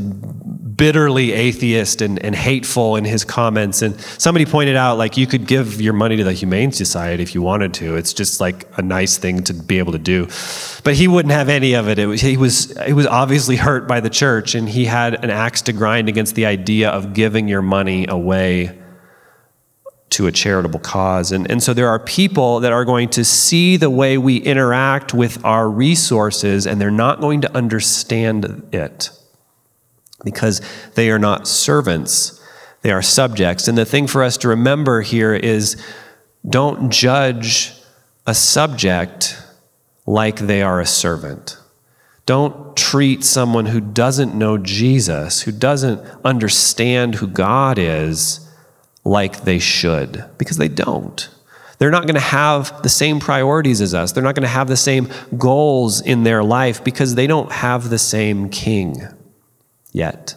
bitterly 0.77 1.31
atheist 1.33 2.01
and, 2.01 2.23
and 2.23 2.35
hateful 2.35 2.95
in 2.95 3.03
his 3.03 3.25
comments. 3.25 3.81
And 3.81 3.99
somebody 3.99 4.45
pointed 4.45 4.75
out, 4.75 4.97
like, 4.97 5.17
you 5.17 5.25
could 5.25 5.47
give 5.47 5.81
your 5.81 5.93
money 5.93 6.15
to 6.17 6.23
the 6.23 6.33
Humane 6.33 6.71
Society 6.71 7.23
if 7.23 7.33
you 7.33 7.41
wanted 7.41 7.73
to. 7.75 7.95
It's 7.95 8.13
just 8.13 8.39
like 8.39 8.67
a 8.77 8.81
nice 8.81 9.17
thing 9.17 9.43
to 9.45 9.53
be 9.53 9.79
able 9.79 9.91
to 9.93 9.99
do. 9.99 10.27
But 10.83 10.93
he 10.93 11.07
wouldn't 11.07 11.33
have 11.33 11.49
any 11.49 11.73
of 11.73 11.89
it. 11.89 11.97
it 11.99 12.05
was, 12.05 12.21
he, 12.21 12.37
was, 12.37 12.77
he 12.85 12.93
was 12.93 13.07
obviously 13.07 13.55
hurt 13.55 13.87
by 13.87 13.99
the 13.99 14.09
church, 14.09 14.53
and 14.53 14.69
he 14.69 14.85
had 14.85 15.23
an 15.23 15.31
axe 15.31 15.63
to 15.63 15.73
grind 15.73 16.09
against 16.09 16.35
the 16.35 16.45
idea 16.45 16.89
of 16.89 17.13
giving 17.13 17.47
your 17.47 17.63
money 17.63 18.05
away 18.07 18.77
to 20.09 20.27
a 20.27 20.31
charitable 20.31 20.79
cause. 20.79 21.31
And, 21.31 21.49
and 21.51 21.61
so 21.61 21.73
there 21.73 21.89
are 21.89 21.99
people 21.99 22.61
that 22.61 22.71
are 22.71 22.85
going 22.85 23.09
to 23.09 23.25
see 23.25 23.77
the 23.77 23.89
way 23.89 24.17
we 24.17 24.37
interact 24.37 25.13
with 25.13 25.43
our 25.43 25.69
resources, 25.69 26.65
and 26.65 26.79
they're 26.79 26.89
not 26.91 27.19
going 27.19 27.41
to 27.41 27.55
understand 27.55 28.69
it 28.71 29.09
because 30.23 30.61
they 30.95 31.11
are 31.11 31.19
not 31.19 31.47
servants, 31.47 32.41
they 32.81 32.91
are 32.91 33.01
subjects. 33.01 33.67
And 33.67 33.77
the 33.77 33.85
thing 33.85 34.07
for 34.07 34.23
us 34.23 34.37
to 34.37 34.47
remember 34.47 35.01
here 35.01 35.33
is 35.33 35.81
don't 36.47 36.89
judge 36.89 37.73
a 38.25 38.33
subject 38.33 39.37
like 40.05 40.39
they 40.39 40.61
are 40.61 40.79
a 40.79 40.85
servant. 40.85 41.57
Don't 42.25 42.75
treat 42.75 43.23
someone 43.23 43.67
who 43.67 43.79
doesn't 43.79 44.35
know 44.35 44.57
Jesus, 44.57 45.41
who 45.41 45.51
doesn't 45.51 46.01
understand 46.25 47.15
who 47.15 47.27
God 47.27 47.77
is, 47.77 48.47
like 49.07 49.43
they 49.43 49.59
should, 49.59 50.25
because 50.37 50.57
they 50.57 50.67
don't. 50.67 51.29
They're 51.79 51.91
not 51.91 52.03
going 52.03 52.15
to 52.15 52.21
have 52.21 52.81
the 52.81 52.89
same 52.89 53.19
priorities 53.19 53.81
as 53.81 53.93
us. 53.93 54.11
They're 54.11 54.23
not 54.23 54.35
going 54.35 54.43
to 54.43 54.49
have 54.49 54.67
the 54.67 54.77
same 54.77 55.09
goals 55.37 56.01
in 56.01 56.23
their 56.23 56.43
life 56.43 56.83
because 56.83 57.15
they 57.15 57.27
don't 57.27 57.51
have 57.51 57.89
the 57.89 57.99
same 57.99 58.49
king 58.49 59.07
yet. 59.91 60.35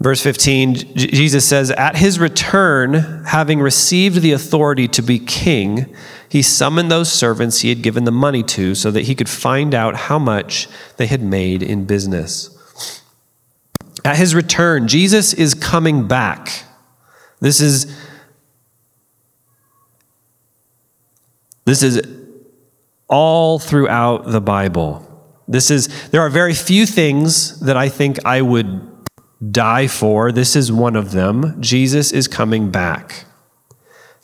Verse 0.00 0.22
15, 0.22 0.74
Jesus 0.96 1.48
says, 1.48 1.70
At 1.70 1.96
his 1.96 2.18
return, 2.18 3.24
having 3.26 3.60
received 3.60 4.20
the 4.20 4.32
authority 4.32 4.88
to 4.88 5.02
be 5.02 5.18
king, 5.18 5.94
he 6.28 6.42
summoned 6.42 6.90
those 6.90 7.10
servants 7.10 7.60
he 7.60 7.70
had 7.70 7.82
given 7.82 8.04
the 8.04 8.12
money 8.12 8.42
to 8.42 8.74
so 8.74 8.90
that 8.90 9.02
he 9.02 9.14
could 9.14 9.28
find 9.28 9.74
out 9.74 9.96
how 9.96 10.18
much 10.18 10.68
they 10.96 11.06
had 11.06 11.22
made 11.22 11.62
in 11.62 11.86
business. 11.86 12.55
At 14.06 14.16
his 14.16 14.36
return, 14.36 14.86
Jesus 14.86 15.34
is 15.34 15.52
coming 15.52 16.06
back. 16.06 16.64
This 17.40 17.60
is 17.60 17.92
this 21.64 21.82
is 21.82 22.00
all 23.08 23.58
throughout 23.58 24.26
the 24.26 24.40
Bible. 24.40 25.02
This 25.48 25.70
is, 25.72 25.88
there 26.10 26.20
are 26.20 26.30
very 26.30 26.54
few 26.54 26.86
things 26.86 27.58
that 27.60 27.76
I 27.76 27.88
think 27.88 28.24
I 28.24 28.42
would 28.42 28.80
die 29.50 29.88
for. 29.88 30.30
This 30.30 30.54
is 30.54 30.70
one 30.70 30.94
of 30.94 31.10
them. 31.10 31.60
Jesus 31.60 32.12
is 32.12 32.28
coming 32.28 32.70
back. 32.70 33.25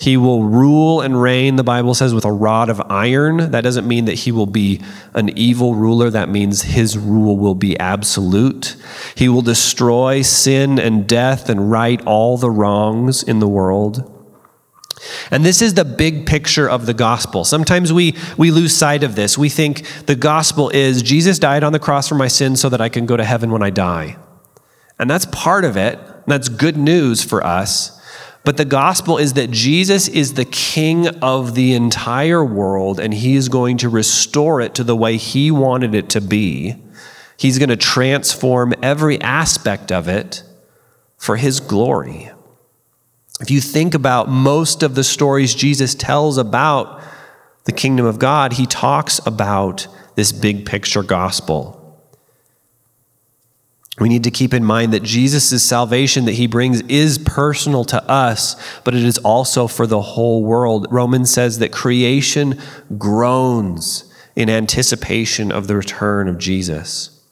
He 0.02 0.16
will 0.16 0.42
rule 0.42 1.00
and 1.00 1.22
reign, 1.22 1.54
the 1.54 1.62
Bible 1.62 1.94
says, 1.94 2.12
with 2.12 2.24
a 2.24 2.32
rod 2.32 2.68
of 2.68 2.82
iron. 2.90 3.52
That 3.52 3.60
doesn't 3.60 3.86
mean 3.86 4.06
that 4.06 4.14
he 4.14 4.32
will 4.32 4.46
be 4.46 4.80
an 5.14 5.28
evil 5.38 5.76
ruler. 5.76 6.10
That 6.10 6.28
means 6.28 6.62
his 6.62 6.98
rule 6.98 7.38
will 7.38 7.54
be 7.54 7.78
absolute. 7.78 8.74
He 9.14 9.28
will 9.28 9.42
destroy 9.42 10.22
sin 10.22 10.80
and 10.80 11.06
death 11.06 11.48
and 11.48 11.70
right 11.70 12.04
all 12.04 12.36
the 12.36 12.50
wrongs 12.50 13.22
in 13.22 13.38
the 13.38 13.46
world. 13.46 14.08
And 15.30 15.44
this 15.44 15.62
is 15.62 15.74
the 15.74 15.84
big 15.84 16.26
picture 16.26 16.68
of 16.68 16.86
the 16.86 16.94
gospel. 16.94 17.44
Sometimes 17.44 17.92
we, 17.92 18.16
we 18.36 18.50
lose 18.50 18.76
sight 18.76 19.04
of 19.04 19.14
this. 19.14 19.38
We 19.38 19.48
think 19.48 19.86
the 20.06 20.16
gospel 20.16 20.68
is 20.70 21.02
Jesus 21.02 21.38
died 21.38 21.62
on 21.62 21.72
the 21.72 21.78
cross 21.78 22.08
for 22.08 22.16
my 22.16 22.28
sins 22.28 22.60
so 22.60 22.68
that 22.70 22.80
I 22.80 22.88
can 22.88 23.06
go 23.06 23.16
to 23.16 23.24
heaven 23.24 23.52
when 23.52 23.62
I 23.62 23.70
die. 23.70 24.16
And 24.98 25.08
that's 25.08 25.26
part 25.26 25.64
of 25.64 25.76
it. 25.76 26.00
That's 26.26 26.48
good 26.48 26.76
news 26.76 27.22
for 27.22 27.46
us. 27.46 28.01
But 28.44 28.56
the 28.56 28.64
gospel 28.64 29.18
is 29.18 29.34
that 29.34 29.50
Jesus 29.50 30.08
is 30.08 30.34
the 30.34 30.44
king 30.44 31.06
of 31.22 31.54
the 31.54 31.74
entire 31.74 32.44
world 32.44 32.98
and 32.98 33.14
he 33.14 33.36
is 33.36 33.48
going 33.48 33.76
to 33.78 33.88
restore 33.88 34.60
it 34.60 34.74
to 34.74 34.84
the 34.84 34.96
way 34.96 35.16
he 35.16 35.50
wanted 35.50 35.94
it 35.94 36.08
to 36.10 36.20
be. 36.20 36.76
He's 37.36 37.58
going 37.58 37.68
to 37.68 37.76
transform 37.76 38.74
every 38.82 39.20
aspect 39.20 39.92
of 39.92 40.08
it 40.08 40.42
for 41.16 41.36
his 41.36 41.60
glory. 41.60 42.30
If 43.40 43.50
you 43.50 43.60
think 43.60 43.94
about 43.94 44.28
most 44.28 44.82
of 44.82 44.94
the 44.94 45.04
stories 45.04 45.54
Jesus 45.54 45.94
tells 45.94 46.36
about 46.36 47.00
the 47.64 47.72
kingdom 47.72 48.06
of 48.06 48.18
God, 48.18 48.54
he 48.54 48.66
talks 48.66 49.20
about 49.24 49.86
this 50.16 50.32
big 50.32 50.66
picture 50.66 51.02
gospel. 51.02 51.81
We 54.02 54.08
need 54.08 54.24
to 54.24 54.32
keep 54.32 54.52
in 54.52 54.64
mind 54.64 54.92
that 54.94 55.04
Jesus' 55.04 55.62
salvation 55.62 56.24
that 56.24 56.32
he 56.32 56.48
brings 56.48 56.80
is 56.88 57.18
personal 57.18 57.84
to 57.84 58.02
us, 58.10 58.56
but 58.82 58.96
it 58.96 59.04
is 59.04 59.16
also 59.18 59.68
for 59.68 59.86
the 59.86 60.02
whole 60.02 60.42
world. 60.42 60.88
Romans 60.90 61.32
says 61.32 61.60
that 61.60 61.70
creation 61.70 62.60
groans 62.98 64.12
in 64.34 64.50
anticipation 64.50 65.52
of 65.52 65.68
the 65.68 65.76
return 65.76 66.26
of 66.26 66.38
Jesus. 66.38 67.22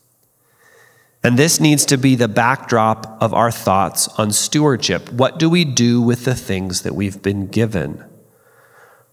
And 1.24 1.36
this 1.36 1.58
needs 1.58 1.84
to 1.86 1.98
be 1.98 2.14
the 2.14 2.28
backdrop 2.28 3.20
of 3.20 3.34
our 3.34 3.50
thoughts 3.50 4.06
on 4.16 4.30
stewardship. 4.30 5.10
What 5.10 5.40
do 5.40 5.50
we 5.50 5.64
do 5.64 6.00
with 6.00 6.24
the 6.24 6.36
things 6.36 6.82
that 6.82 6.94
we've 6.94 7.20
been 7.20 7.48
given? 7.48 8.04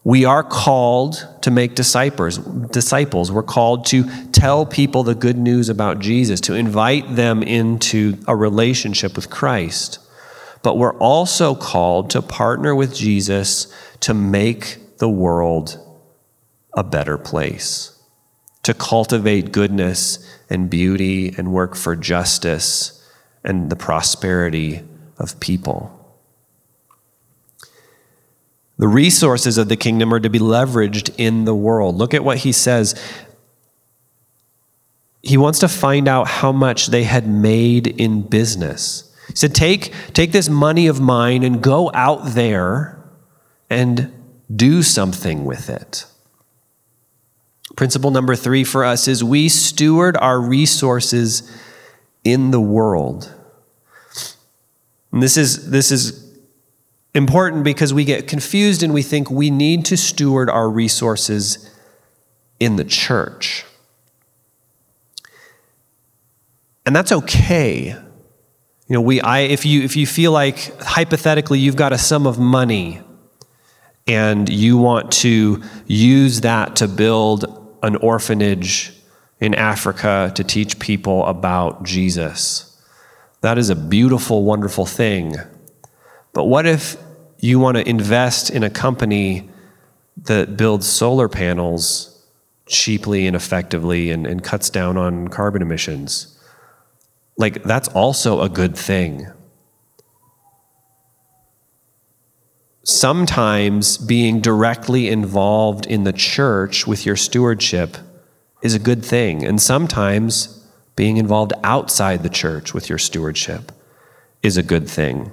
We 0.08 0.24
are 0.24 0.42
called 0.42 1.28
to 1.42 1.52
make 1.52 1.76
disciples. 1.76 2.38
Disciples. 2.38 3.30
We're 3.30 3.44
called 3.44 3.86
to 3.88 4.06
tell 4.32 4.66
people 4.66 5.04
the 5.04 5.14
good 5.14 5.38
news 5.38 5.68
about 5.68 6.00
Jesus, 6.00 6.40
to 6.42 6.54
invite 6.54 7.18
them 7.18 7.44
into 7.44 8.18
a 8.26 8.34
relationship 8.34 9.18
with 9.18 9.30
Christ. 9.30 10.00
but 10.64 10.78
we're 10.78 10.98
also 10.98 11.56
called 11.56 12.10
to 12.10 12.22
partner 12.22 12.76
with 12.76 12.96
Jesus 12.96 13.68
to 14.02 14.14
make 14.14 14.98
the 14.98 15.10
world 15.10 15.80
a 16.74 16.84
better 16.84 17.18
place, 17.18 17.98
to 18.64 18.74
cultivate 18.74 19.52
goodness 19.52 20.20
and 20.50 20.70
beauty 20.70 21.34
and 21.38 21.52
work 21.54 21.76
for 21.76 21.96
justice 21.96 23.02
and 23.44 23.70
the 23.70 23.76
prosperity 23.76 24.84
of 25.18 25.40
people. 25.40 25.97
The 28.78 28.88
resources 28.88 29.58
of 29.58 29.70
the 29.70 29.76
kingdom 29.76 30.14
are 30.14 30.20
to 30.20 30.30
be 30.30 30.40
leveraged 30.40 31.14
in 31.18 31.46
the 31.46 31.56
world. 31.56 31.96
Look 31.96 32.14
at 32.14 32.24
what 32.24 32.40
he 32.40 32.52
says. 32.52 33.00
He 35.24 35.36
wants 35.36 35.60
to 35.60 35.68
find 35.68 36.08
out 36.08 36.28
how 36.28 36.52
much 36.52 36.88
they 36.88 37.04
had 37.04 37.28
made 37.28 37.88
in 37.88 38.22
business. 38.22 39.14
He 39.28 39.36
said, 39.36 39.56
Take, 39.56 39.94
take 40.14 40.32
this 40.32 40.48
money 40.48 40.88
of 40.88 41.00
mine 41.00 41.44
and 41.44 41.62
go 41.62 41.92
out 41.94 42.24
there 42.28 43.04
and 43.70 44.14
do 44.56 44.84
something 44.84 45.44
with 45.44 45.70
it. 45.70 46.06
Principle 47.76 48.12
number 48.12 48.36
three 48.36 48.64
for 48.64 48.86
us 48.86 49.08
is 49.08 49.24
we 49.24 49.50
steward 49.50 50.16
our 50.18 50.40
resources 50.40 51.52
in 52.24 52.52
the 52.52 52.62
world. 52.62 53.34
And 55.12 55.22
this 55.22 55.36
is, 55.36 55.70
this 55.72 55.92
is 55.92 56.27
important 57.14 57.64
because 57.64 57.94
we 57.94 58.06
get 58.06 58.28
confused 58.28 58.84
and 58.84 58.94
we 58.94 59.02
think 59.02 59.30
we 59.32 59.50
need 59.50 59.86
to 59.86 59.98
steward 59.98 60.50
our 60.50 60.70
resources 60.70 61.70
in 62.60 62.76
the 62.76 62.84
church. 62.84 63.66
And 66.86 66.96
that's 66.96 67.12
okay. 67.12 67.88
You 68.88 68.94
know, 68.94 69.02
we, 69.02 69.20
I, 69.20 69.40
if, 69.40 69.66
you, 69.66 69.82
if 69.82 69.98
you 69.98 70.08
feel 70.08 70.32
like 70.32 70.80
hypothetically 70.82 71.60
you've 71.60 71.76
got 71.76 71.92
a 71.92 71.98
sum 71.98 72.26
of 72.26 72.40
money 72.40 73.02
and 74.08 74.48
you 74.48 74.78
want 74.78 75.12
to 75.12 75.62
use 75.86 76.42
that 76.42 76.78
to 76.78 76.88
build 76.88 77.78
an 77.84 77.98
orphanage 77.98 78.94
in 79.42 79.54
Africa 79.54 80.32
to 80.36 80.44
teach 80.44 80.80
people 80.80 81.26
about 81.26 81.84
Jesus, 81.84 82.82
that 83.42 83.58
is 83.58 83.70
a 83.70 83.76
beautiful, 83.76 84.44
wonderful 84.44 84.86
thing. 84.86 85.36
But 86.38 86.44
what 86.44 86.68
if 86.68 86.98
you 87.40 87.60
want 87.60 87.78
to 87.78 87.90
invest 87.90 88.52
in 88.52 88.62
a 88.62 88.70
company 88.70 89.50
that 90.26 90.56
builds 90.56 90.86
solar 90.86 91.28
panels 91.28 92.24
cheaply 92.68 93.26
and 93.26 93.36
effectively 93.36 94.12
and, 94.12 94.28
and 94.28 94.44
cuts 94.44 94.70
down 94.70 94.98
on 94.98 95.30
carbon 95.30 95.64
emissions. 95.64 96.38
Like, 97.38 97.64
that's 97.64 97.88
also 97.88 98.42
a 98.42 98.50
good 98.50 98.78
thing. 98.78 99.26
Sometimes 102.84 103.98
being 103.98 104.40
directly 104.40 105.08
involved 105.08 105.88
in 105.88 106.04
the 106.04 106.14
church 106.14 106.86
with 106.86 107.04
your 107.04 107.16
stewardship 107.16 107.98
is 108.62 108.76
a 108.76 108.80
good 108.80 109.04
thing. 109.04 109.44
And 109.44 109.60
sometimes 109.60 110.64
being 110.96 111.18
involved 111.18 111.54
outside 111.64 112.22
the 112.22 112.30
church 112.30 112.76
with 112.76 112.90
your 112.90 113.00
stewardship 113.00 113.72
is 114.44 114.56
a 114.56 114.64
good 114.64 114.88
thing. 114.88 115.32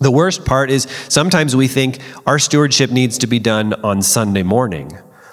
The 0.00 0.10
worst 0.10 0.44
part 0.44 0.70
is 0.70 0.88
sometimes 1.08 1.54
we 1.54 1.68
think 1.68 1.98
our 2.26 2.38
stewardship 2.38 2.90
needs 2.90 3.18
to 3.18 3.26
be 3.26 3.38
done 3.38 3.74
on 3.84 4.02
Sunday 4.02 4.42
morning. 4.42 4.90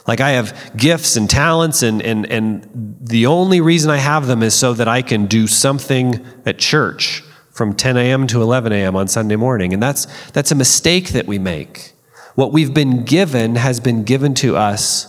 Like 0.08 0.20
I 0.20 0.32
have 0.32 0.74
gifts 0.76 1.16
and 1.16 1.30
talents, 1.30 1.84
and, 1.84 2.02
and, 2.02 2.26
and 2.26 2.98
the 3.02 3.26
only 3.28 3.62
reason 3.62 3.90
I 3.90 3.98
have 3.98 4.28
them 4.28 4.44
is 4.44 4.54
so 4.54 4.74
that 4.74 4.88
I 4.88 5.02
can 5.02 5.26
do 5.26 5.48
something 5.48 6.26
at 6.46 6.58
church 6.58 7.24
from 7.52 7.76
10 7.76 7.98
a.m. 7.98 8.28
to 8.28 8.42
11 8.42 8.72
a.m. 8.72 8.96
on 8.96 9.08
Sunday 9.08 9.36
morning. 9.36 9.74
And 9.74 9.82
that's, 9.82 10.06
that's 10.32 10.52
a 10.52 10.56
mistake 10.56 11.10
that 11.10 11.28
we 11.28 11.38
make. 11.38 11.94
What 12.36 12.52
we've 12.52 12.74
been 12.74 13.04
given 13.04 13.56
has 13.56 13.80
been 13.80 14.04
given 14.04 14.34
to 14.36 14.56
us 14.56 15.08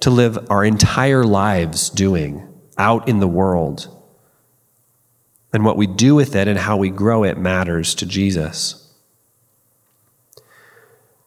to 0.00 0.10
live 0.10 0.50
our 0.50 0.64
entire 0.64 1.24
lives 1.24 1.90
doing 1.90 2.46
out 2.78 3.08
in 3.08 3.20
the 3.20 3.28
world. 3.28 3.95
And 5.52 5.64
what 5.64 5.76
we 5.76 5.86
do 5.86 6.14
with 6.14 6.34
it 6.34 6.48
and 6.48 6.58
how 6.58 6.76
we 6.76 6.90
grow 6.90 7.24
it 7.24 7.38
matters 7.38 7.94
to 7.96 8.06
Jesus. 8.06 8.86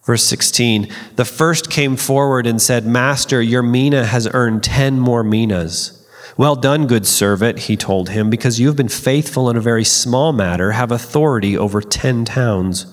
Verse 0.05 0.23
16 0.23 0.88
The 1.15 1.25
first 1.25 1.69
came 1.69 1.95
forward 1.95 2.47
and 2.47 2.62
said, 2.62 2.86
Master, 2.86 3.41
your 3.41 3.62
mina 3.62 4.05
has 4.05 4.27
earned 4.34 4.63
ten 4.63 4.99
more 4.99 5.23
minas. 5.23 5.95
Well 6.38 6.55
done, 6.55 6.88
good 6.88 7.05
servant, 7.05 7.60
he 7.60 7.75
told 7.75 8.10
him, 8.10 8.29
because 8.29 8.60
you 8.60 8.67
have 8.67 8.75
been 8.75 8.88
faithful 8.88 9.49
in 9.49 9.58
a 9.58 9.62
very 9.62 9.84
small 9.84 10.32
matter, 10.32 10.71
have 10.71 10.91
authority 10.91 11.58
over 11.58 11.82
ten 11.82 12.23
towns. 12.23 12.86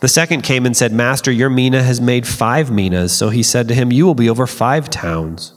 The 0.00 0.08
second 0.08 0.42
came 0.42 0.64
and 0.64 0.76
said, 0.76 0.92
Master, 0.92 1.30
your 1.30 1.50
mina 1.50 1.82
has 1.82 2.00
made 2.00 2.26
five 2.26 2.70
minas. 2.70 3.16
So 3.16 3.30
he 3.30 3.42
said 3.42 3.68
to 3.68 3.74
him, 3.74 3.92
You 3.92 4.06
will 4.06 4.14
be 4.14 4.30
over 4.30 4.46
five 4.46 4.88
towns. 4.90 5.52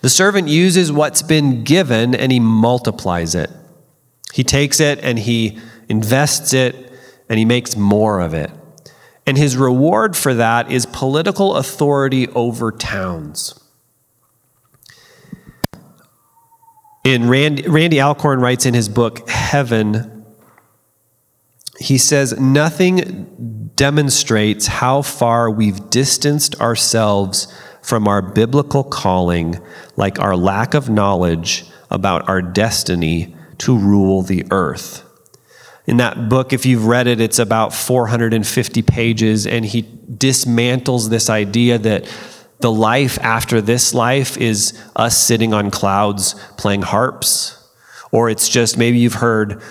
The 0.00 0.08
servant 0.08 0.48
uses 0.48 0.92
what's 0.92 1.22
been 1.22 1.64
given 1.64 2.14
and 2.14 2.30
he 2.30 2.40
multiplies 2.40 3.34
it. 3.34 3.50
He 4.32 4.44
takes 4.44 4.80
it 4.80 4.98
and 5.02 5.18
he 5.18 5.58
invests 5.88 6.52
it 6.52 6.92
and 7.28 7.38
he 7.38 7.44
makes 7.44 7.76
more 7.76 8.20
of 8.20 8.34
it. 8.34 8.50
And 9.26 9.36
his 9.36 9.56
reward 9.56 10.16
for 10.16 10.34
that 10.34 10.70
is 10.70 10.86
political 10.86 11.56
authority 11.56 12.28
over 12.28 12.72
towns. 12.72 13.58
In 17.04 17.28
Randy, 17.28 17.68
Randy 17.68 18.00
Alcorn 18.00 18.40
writes 18.40 18.66
in 18.66 18.74
his 18.74 18.88
book, 18.88 19.28
Heaven, 19.28 20.26
he 21.78 21.96
says, 21.96 22.38
Nothing 22.38 23.70
demonstrates 23.76 24.66
how 24.66 25.02
far 25.02 25.50
we've 25.50 25.88
distanced 25.90 26.60
ourselves 26.60 27.46
from 27.88 28.06
our 28.06 28.20
biblical 28.20 28.84
calling, 28.84 29.58
like 29.96 30.18
our 30.18 30.36
lack 30.36 30.74
of 30.74 30.90
knowledge 30.90 31.64
about 31.90 32.28
our 32.28 32.42
destiny 32.42 33.34
to 33.56 33.78
rule 33.78 34.20
the 34.20 34.44
earth. 34.50 35.04
In 35.86 35.96
that 35.96 36.28
book, 36.28 36.52
if 36.52 36.66
you've 36.66 36.84
read 36.84 37.06
it, 37.06 37.18
it's 37.18 37.38
about 37.38 37.72
450 37.72 38.82
pages, 38.82 39.46
and 39.46 39.64
he 39.64 39.84
dismantles 39.84 41.08
this 41.08 41.30
idea 41.30 41.78
that 41.78 42.06
the 42.60 42.70
life 42.70 43.18
after 43.22 43.62
this 43.62 43.94
life 43.94 44.36
is 44.36 44.78
us 44.94 45.16
sitting 45.16 45.54
on 45.54 45.70
clouds 45.70 46.34
playing 46.58 46.82
harps, 46.82 47.56
or 48.12 48.28
it's 48.28 48.50
just 48.50 48.76
maybe 48.76 48.98
you've 48.98 49.14
heard 49.14 49.62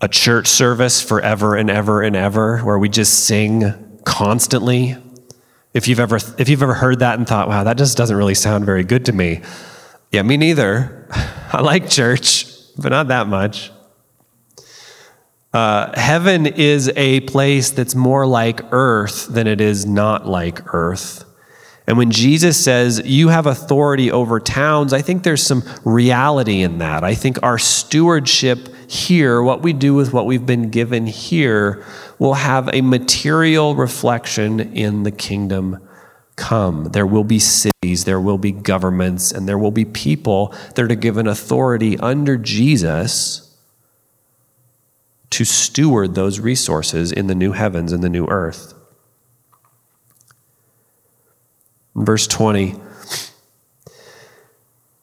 a 0.00 0.08
church 0.08 0.48
service 0.48 1.00
forever 1.00 1.54
and 1.54 1.70
ever 1.70 2.02
and 2.02 2.16
ever 2.16 2.58
where 2.58 2.80
we 2.80 2.88
just 2.88 3.26
sing 3.26 4.00
constantly 4.04 4.96
if 5.74 5.88
you've 5.88 6.00
ever 6.00 6.16
if 6.38 6.48
you've 6.48 6.62
ever 6.62 6.74
heard 6.74 6.98
that 7.00 7.18
and 7.18 7.26
thought, 7.26 7.48
"Wow, 7.48 7.64
that 7.64 7.76
just 7.76 7.96
doesn't 7.96 8.16
really 8.16 8.34
sound 8.34 8.64
very 8.64 8.84
good 8.84 9.04
to 9.06 9.12
me." 9.12 9.42
Yeah, 10.10 10.22
me 10.22 10.36
neither. 10.36 11.08
I 11.52 11.60
like 11.62 11.88
church, 11.88 12.46
but 12.76 12.90
not 12.90 13.08
that 13.08 13.26
much. 13.26 13.70
Uh, 15.52 15.98
heaven 15.98 16.46
is 16.46 16.90
a 16.96 17.20
place 17.20 17.70
that's 17.70 17.94
more 17.94 18.26
like 18.26 18.60
earth 18.72 19.26
than 19.28 19.46
it 19.46 19.60
is 19.60 19.84
not 19.84 20.26
like 20.26 20.74
earth. 20.74 21.24
And 21.86 21.98
when 21.98 22.10
Jesus 22.10 22.62
says, 22.62 23.02
You 23.04 23.28
have 23.28 23.46
authority 23.46 24.10
over 24.10 24.38
towns, 24.38 24.92
I 24.92 25.02
think 25.02 25.22
there's 25.22 25.42
some 25.42 25.62
reality 25.84 26.62
in 26.62 26.78
that. 26.78 27.02
I 27.02 27.14
think 27.14 27.42
our 27.42 27.58
stewardship 27.58 28.68
here, 28.88 29.42
what 29.42 29.62
we 29.62 29.72
do 29.72 29.94
with 29.94 30.12
what 30.12 30.26
we've 30.26 30.46
been 30.46 30.70
given 30.70 31.06
here, 31.06 31.84
will 32.18 32.34
have 32.34 32.68
a 32.72 32.82
material 32.82 33.74
reflection 33.74 34.60
in 34.60 35.02
the 35.02 35.10
kingdom 35.10 35.88
come. 36.36 36.84
There 36.84 37.06
will 37.06 37.24
be 37.24 37.38
cities, 37.38 38.04
there 38.04 38.20
will 38.20 38.38
be 38.38 38.52
governments, 38.52 39.32
and 39.32 39.48
there 39.48 39.58
will 39.58 39.70
be 39.70 39.84
people 39.84 40.54
that 40.74 40.90
are 40.90 40.94
given 40.94 41.26
authority 41.26 41.98
under 41.98 42.36
Jesus 42.36 43.56
to 45.30 45.44
steward 45.44 46.14
those 46.14 46.38
resources 46.38 47.10
in 47.10 47.26
the 47.26 47.34
new 47.34 47.52
heavens 47.52 47.92
and 47.92 48.02
the 48.02 48.10
new 48.10 48.26
earth. 48.26 48.74
Verse 51.94 52.26
20. 52.26 52.76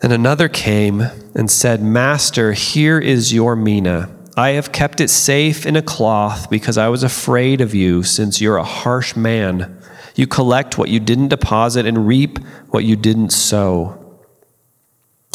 And 0.01 0.13
another 0.13 0.47
came 0.47 1.01
and 1.35 1.51
said, 1.51 1.81
Master, 1.81 2.53
here 2.53 2.99
is 2.99 3.33
your 3.33 3.55
mina. 3.55 4.15
I 4.37 4.51
have 4.51 4.71
kept 4.71 5.01
it 5.01 5.09
safe 5.09 5.65
in 5.65 5.75
a 5.75 5.81
cloth 5.81 6.49
because 6.49 6.77
I 6.77 6.87
was 6.87 7.03
afraid 7.03 7.59
of 7.59 7.75
you, 7.75 8.03
since 8.03 8.39
you're 8.39 8.55
a 8.55 8.63
harsh 8.63 9.15
man. 9.15 9.77
You 10.15 10.27
collect 10.27 10.77
what 10.77 10.87
you 10.87 11.01
didn't 11.01 11.27
deposit 11.27 11.85
and 11.85 12.07
reap 12.07 12.39
what 12.69 12.85
you 12.85 12.95
didn't 12.95 13.31
sow. 13.31 13.98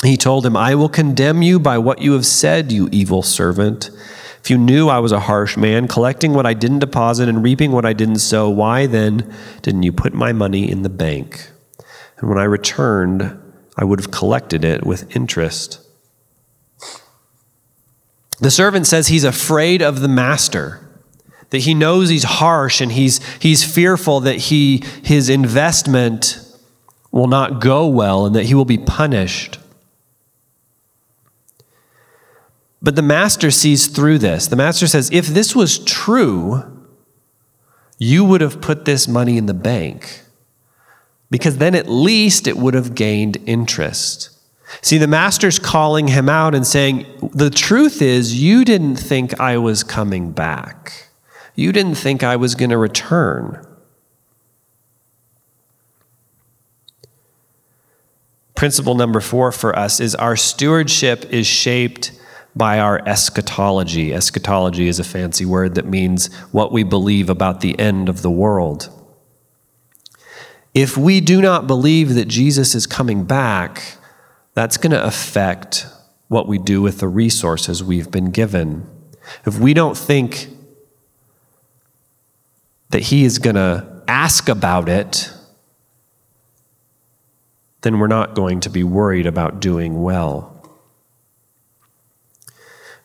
He 0.05 0.17
told 0.17 0.45
him, 0.45 0.57
I 0.57 0.75
will 0.75 0.88
condemn 0.88 1.43
you 1.43 1.59
by 1.59 1.79
what 1.79 2.01
you 2.01 2.12
have 2.12 2.27
said, 2.27 2.73
you 2.73 2.88
evil 2.93 3.23
servant. 3.23 3.90
If 4.40 4.51
you 4.51 4.59
knew 4.59 4.88
I 4.88 4.99
was 4.99 5.12
a 5.12 5.21
harsh 5.21 5.57
man, 5.57 5.88
collecting 5.88 6.35
what 6.35 6.45
I 6.45 6.53
didn't 6.53 6.81
deposit 6.81 7.29
and 7.29 7.43
reaping 7.43 7.73
what 7.73 7.87
I 7.87 7.95
didn't 7.95 8.19
sow, 8.19 8.51
why 8.51 8.87
then 8.87 9.35
didn't 9.62 9.85
you 9.85 9.93
put 9.93 10.12
my 10.12 10.33
money 10.33 10.71
in 10.71 10.83
the 10.83 10.90
bank? 10.90 11.51
And 12.19 12.29
when 12.29 12.38
I 12.38 12.45
returned, 12.45 13.40
I 13.77 13.85
would 13.85 14.01
have 14.01 14.11
collected 14.11 14.64
it 14.64 14.85
with 14.85 15.17
interest. 15.17 15.81
The 18.40 18.51
servant 18.51 18.87
says 18.87 19.09
he's 19.09 19.25
afraid 19.25 19.81
of 19.81 20.01
the 20.01 20.09
master, 20.09 20.81
that 21.49 21.61
he 21.61 21.73
knows 21.73 22.11
he's 22.11 22.25
harsh 22.25 22.81
and 22.81 22.93
he's, 22.93 23.25
he's 23.38 23.64
fearful 23.64 24.21
that 24.21 24.37
he, 24.37 24.83
his 25.03 25.31
investment 25.31 26.40
will 27.11 27.29
not 27.29 27.61
go 27.61 27.87
well 27.87 28.27
and 28.27 28.35
that 28.35 28.45
he 28.45 28.55
will 28.55 28.64
be 28.64 28.77
punished. 28.77 29.59
But 32.85 32.97
the 32.97 33.03
master 33.03 33.51
sees 33.51 33.87
through 33.87 34.18
this. 34.18 34.47
The 34.47 34.57
master 34.57 34.87
says, 34.87 35.09
if 35.11 35.29
this 35.29 35.57
was 35.57 35.79
true, 35.79 36.85
you 37.99 38.27
would 38.27 38.42
have 38.42 38.61
put 38.61 38.85
this 38.85 39.09
money 39.09 39.38
in 39.38 39.47
the 39.47 39.55
bank 39.55 40.20
because 41.31 41.57
then 41.57 41.75
at 41.75 41.88
least 41.88 42.47
it 42.47 42.59
would 42.59 42.75
have 42.75 42.94
gained 42.94 43.38
interest. 43.47 44.38
See, 44.83 44.99
the 44.99 45.07
master's 45.07 45.59
calling 45.59 46.09
him 46.09 46.29
out 46.29 46.55
and 46.55 46.66
saying, 46.66 47.07
The 47.33 47.49
truth 47.49 48.03
is, 48.03 48.42
you 48.42 48.66
didn't 48.66 48.97
think 48.97 49.40
I 49.40 49.57
was 49.57 49.83
coming 49.83 50.33
back. 50.33 51.09
You 51.55 51.73
didn't 51.73 51.94
think 51.94 52.23
I 52.23 52.37
was 52.37 52.55
going 52.55 52.70
to 52.70 52.77
return. 52.77 53.66
Principle 58.55 58.94
number 58.94 59.20
four 59.20 59.53
for 59.53 59.75
us 59.79 60.01
is 60.01 60.14
our 60.14 60.37
stewardship 60.37 61.25
is 61.33 61.47
shaped 61.47 62.12
by 62.57 62.79
our 62.79 63.01
eschatology. 63.07 64.14
Eschatology 64.14 64.88
is 64.88 65.01
a 65.01 65.05
fancy 65.05 65.45
word 65.45 65.75
that 65.75 65.87
means 65.87 66.33
what 66.53 66.73
we 66.73 66.83
believe 66.83 67.29
about 67.29 67.61
the 67.61 67.79
end 67.79 68.09
of 68.09 68.23
the 68.23 68.31
world. 68.31 68.90
If 70.73 70.97
we 70.97 71.21
do 71.21 71.40
not 71.40 71.67
believe 71.67 72.14
that 72.14 72.27
Jesus 72.27 72.75
is 72.75 72.87
coming 72.87 73.25
back, 73.25 73.97
that's 74.55 74.77
going 74.77 74.93
to 74.93 75.05
affect 75.05 75.87
what 76.29 76.49
we 76.49 76.59
do 76.59 76.83
with 76.83 76.99
the 76.99 77.09
resources 77.09 77.83
we've 77.83 78.11
been 78.11 78.31
given. 78.31 78.88
If 79.47 79.59
we 79.59 79.75
don't 79.75 79.97
think 79.97 80.49
that 82.90 83.03
He 83.03 83.25
is 83.25 83.38
going 83.38 83.57
to 83.57 84.03
ask 84.09 84.49
about 84.49 84.88
it, 84.88 85.33
then 87.83 87.99
we're 87.99 88.07
not 88.07 88.35
going 88.35 88.61
to 88.61 88.71
be 88.71 88.83
worried 88.83 89.27
about 89.27 89.61
doing 89.61 90.03
well. 90.03 90.54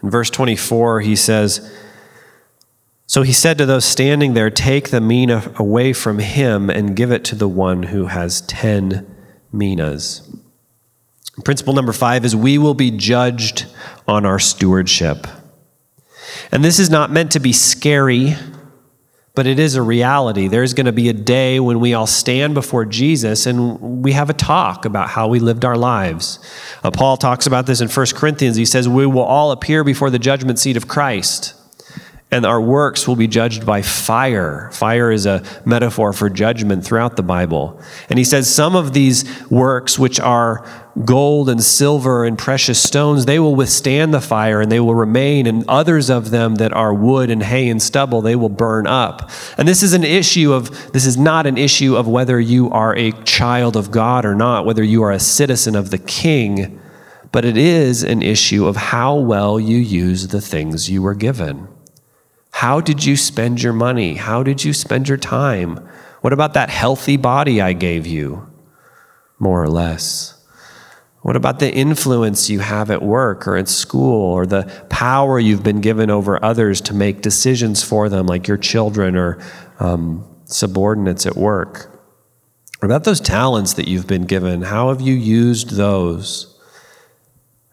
In 0.02 0.10
verse 0.10 0.30
24, 0.30 1.02
he 1.02 1.16
says, 1.16 1.72
So 3.06 3.22
he 3.22 3.34
said 3.34 3.58
to 3.58 3.66
those 3.66 3.86
standing 3.86 4.34
there, 4.34 4.50
Take 4.50 4.90
the 4.90 5.02
mina 5.02 5.54
away 5.58 5.94
from 5.94 6.20
him 6.20 6.70
and 6.70 6.96
give 6.96 7.12
it 7.12 7.24
to 7.26 7.36
the 7.36 7.48
one 7.48 7.84
who 7.84 8.08
has 8.08 8.42
10 8.42 9.16
minas. 9.52 10.30
Principle 11.44 11.74
number 11.74 11.94
five 11.94 12.26
is 12.26 12.36
we 12.36 12.58
will 12.58 12.74
be 12.74 12.92
judged 12.92 13.66
on 14.08 14.26
our 14.26 14.40
stewardship. 14.40 15.28
And 16.52 16.64
this 16.64 16.80
is 16.80 16.90
not 16.90 17.12
meant 17.12 17.32
to 17.32 17.40
be 17.40 17.54
scary 17.54 18.36
but 19.40 19.48
it 19.48 19.58
is 19.58 19.76
a 19.76 19.82
reality. 19.82 20.50
There's 20.50 20.74
going 20.74 20.86
to 20.86 20.92
be 20.92 21.08
a 21.08 21.14
day 21.14 21.62
when 21.62 21.80
we 21.80 21.94
all 21.94 22.08
stand 22.08 22.54
before 22.54 22.84
Jesus 22.84 23.46
and 23.46 24.04
we 24.04 24.12
have 24.12 24.30
a 24.30 24.34
talk 24.34 24.84
about 24.84 25.08
how 25.08 25.30
we 25.30 25.40
lived 25.40 25.64
our 25.64 25.78
lives. 25.78 26.40
Uh, 26.84 26.92
Paul 26.92 27.16
talks 27.16 27.48
about 27.48 27.66
this 27.66 27.80
in 27.80 27.88
1 27.88 28.06
Corinthians. 28.16 28.58
He 28.58 28.66
says, 28.66 28.90
We 28.90 29.06
will 29.06 29.22
all 29.22 29.54
appear 29.54 29.86
before 29.86 30.10
the 30.10 30.20
judgment 30.20 30.60
seat 30.60 30.76
of 30.76 30.90
Christ 30.90 31.54
and 32.32 32.46
our 32.46 32.62
works 32.62 33.08
will 33.08 33.16
be 33.16 33.28
judged 33.28 33.66
by 33.66 33.82
fire. 33.82 34.70
Fire 34.72 35.12
is 35.12 35.26
a 35.26 35.44
metaphor 35.66 36.14
for 36.14 36.30
judgment 36.30 36.86
throughout 36.86 37.16
the 37.16 37.24
Bible. 37.24 37.82
And 38.08 38.20
he 38.20 38.26
says 38.26 38.54
some 38.54 38.76
of 38.76 38.94
these 38.94 39.26
works, 39.50 39.98
which 39.98 40.20
are 40.20 40.64
gold 41.06 41.50
and 41.50 41.64
silver 41.64 42.26
and 42.26 42.38
precious 42.38 42.82
stones, 42.82 43.26
they 43.26 43.40
will 43.40 43.56
withstand 43.56 44.14
the 44.14 44.22
fire 44.22 44.62
and 44.62 44.72
they 44.72 44.80
will 44.80 44.94
remain. 44.94 45.48
And 45.48 45.66
others 45.68 46.12
of 46.12 46.30
them 46.30 46.56
that 46.56 46.72
are 46.72 46.94
wood 46.94 47.32
and 47.32 47.42
hay 47.42 47.68
and 47.68 47.82
stubble, 47.82 48.22
they 48.22 48.36
will 48.36 48.50
burn 48.50 48.86
up. 48.86 49.32
And 49.58 49.68
this 49.68 49.82
is 49.82 49.94
an 49.94 50.04
issue 50.04 50.54
of, 50.54 50.92
this 50.94 51.08
is 51.08 51.18
not 51.18 51.48
an 51.48 51.58
issue 51.58 51.96
of 51.96 52.08
whether 52.08 52.40
you 52.40 52.70
are 52.70 52.96
a 52.96 53.12
child 53.24 53.76
of 53.76 53.90
God 53.90 54.24
or 54.24 54.36
not, 54.36 54.68
whether 54.68 54.84
you 54.84 55.02
are 55.02 55.12
a 55.12 55.20
citizen 55.20 55.76
of 55.76 55.90
the 55.90 55.98
king, 55.98 56.80
but 57.32 57.44
it 57.44 57.58
is 57.58 58.04
an 58.04 58.22
issue 58.22 58.68
of 58.68 58.76
how 58.76 59.16
well 59.16 59.60
you 59.60 59.78
use 59.78 60.28
the 60.28 60.42
things 60.42 60.92
you 60.92 61.02
were 61.02 61.16
given. 61.16 61.68
How 62.60 62.82
did 62.82 63.06
you 63.06 63.16
spend 63.16 63.64
your 63.64 63.72
money? 63.72 64.16
How 64.16 64.44
did 64.44 64.66
you 64.66 64.74
spend 64.74 65.08
your 65.08 65.18
time? 65.18 65.78
What 66.20 66.34
about 66.34 66.56
that 66.56 66.70
healthy 66.70 67.16
body 67.16 67.62
I 67.62 67.72
gave 67.72 68.06
you? 68.06 68.52
More 69.40 69.64
or 69.64 69.70
less. 69.70 70.46
What 71.22 71.38
about 71.38 71.60
the 71.60 71.74
influence 71.74 72.50
you 72.50 72.60
have 72.60 72.92
at 72.92 73.02
work 73.02 73.48
or 73.48 73.56
at 73.56 73.70
school 73.70 74.34
or 74.34 74.46
the 74.46 74.64
power 74.90 75.40
you've 75.40 75.64
been 75.64 75.80
given 75.80 76.10
over 76.10 76.44
others 76.44 76.82
to 76.82 76.94
make 76.94 77.22
decisions 77.22 77.82
for 77.82 78.10
them, 78.10 78.26
like 78.28 78.46
your 78.50 78.58
children 78.58 79.16
or 79.16 79.40
um, 79.80 80.28
subordinates 80.44 81.26
at 81.26 81.38
work? 81.38 81.98
What 82.80 82.88
about 82.88 83.06
those 83.06 83.22
talents 83.22 83.76
that 83.76 83.88
you've 83.88 84.08
been 84.08 84.26
given? 84.26 84.64
How 84.64 84.90
have 84.90 85.00
you 85.00 85.14
used 85.14 85.78
those? 85.78 86.59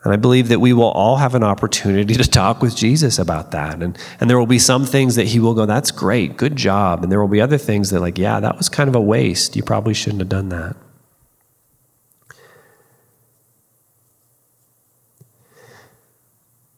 And 0.07 0.13
I 0.13 0.17
believe 0.19 0.47
that 0.51 0.61
we 0.61 0.73
will 0.73 0.93
all 0.93 1.17
have 1.17 1.35
an 1.35 1.43
opportunity 1.43 2.15
to 2.15 2.23
talk 2.23 2.63
with 2.63 2.77
Jesus 2.77 3.19
about 3.19 3.51
that. 3.51 3.83
And, 3.83 3.99
and 4.21 4.31
there 4.31 4.39
will 4.39 4.47
be 4.47 4.61
some 4.61 4.85
things 4.85 5.17
that 5.17 5.27
he 5.27 5.41
will 5.41 5.53
go, 5.53 5.67
that's 5.67 5.91
great, 5.91 6.37
good 6.37 6.55
job. 6.55 7.03
And 7.03 7.11
there 7.11 7.21
will 7.21 7.27
be 7.27 7.41
other 7.41 7.59
things 7.59 7.91
that, 7.91 7.99
like, 7.99 8.17
yeah, 8.17 8.39
that 8.39 8.57
was 8.57 8.69
kind 8.69 8.89
of 8.89 8.95
a 8.95 9.01
waste. 9.01 9.57
You 9.57 9.65
probably 9.65 9.95
shouldn't 9.95 10.21
have 10.21 10.29
done 10.29 10.51
that. 10.51 10.77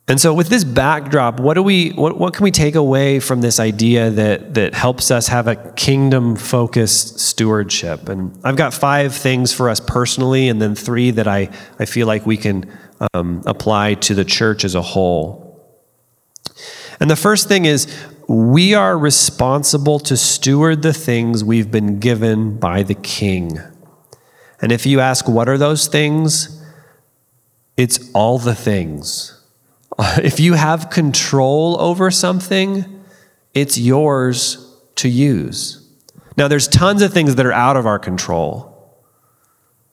And 0.08 0.18
so, 0.18 0.32
with 0.32 0.48
this 0.48 0.64
backdrop, 0.64 1.38
what 1.38 1.52
do 1.52 1.62
we, 1.62 1.90
what, 1.90 2.18
what 2.18 2.32
can 2.32 2.44
we 2.44 2.50
take 2.50 2.76
away 2.76 3.20
from 3.20 3.42
this 3.42 3.60
idea 3.60 4.08
that 4.08 4.54
that 4.54 4.72
helps 4.72 5.10
us 5.10 5.28
have 5.28 5.46
a 5.46 5.56
kingdom-focused 5.72 7.20
stewardship? 7.20 8.08
And 8.08 8.34
I've 8.42 8.56
got 8.56 8.72
five 8.72 9.14
things 9.14 9.52
for 9.52 9.68
us 9.68 9.80
personally, 9.80 10.48
and 10.48 10.62
then 10.62 10.74
three 10.74 11.10
that 11.10 11.28
I 11.28 11.50
I 11.78 11.84
feel 11.84 12.06
like 12.06 12.24
we 12.24 12.38
can 12.38 12.64
um, 13.14 13.42
apply 13.46 13.94
to 13.94 14.14
the 14.14 14.24
church 14.24 14.64
as 14.64 14.74
a 14.74 14.82
whole. 14.82 15.44
And 17.00 17.10
the 17.10 17.16
first 17.16 17.48
thing 17.48 17.64
is 17.64 17.86
we 18.28 18.74
are 18.74 18.98
responsible 18.98 19.98
to 20.00 20.16
steward 20.16 20.82
the 20.82 20.92
things 20.92 21.42
we've 21.42 21.70
been 21.70 21.98
given 21.98 22.58
by 22.58 22.82
the 22.82 22.94
King. 22.94 23.58
And 24.60 24.72
if 24.72 24.84
you 24.84 25.00
ask, 25.00 25.28
what 25.28 25.48
are 25.48 25.58
those 25.58 25.86
things? 25.86 26.62
It's 27.76 28.10
all 28.12 28.38
the 28.38 28.54
things. 28.54 29.34
If 30.22 30.38
you 30.38 30.54
have 30.54 30.90
control 30.90 31.76
over 31.80 32.10
something, 32.10 33.04
it's 33.52 33.78
yours 33.78 34.64
to 34.96 35.08
use. 35.08 35.84
Now, 36.36 36.46
there's 36.46 36.68
tons 36.68 37.02
of 37.02 37.12
things 37.12 37.34
that 37.34 37.44
are 37.44 37.52
out 37.52 37.76
of 37.76 37.84
our 37.84 37.98
control, 37.98 38.77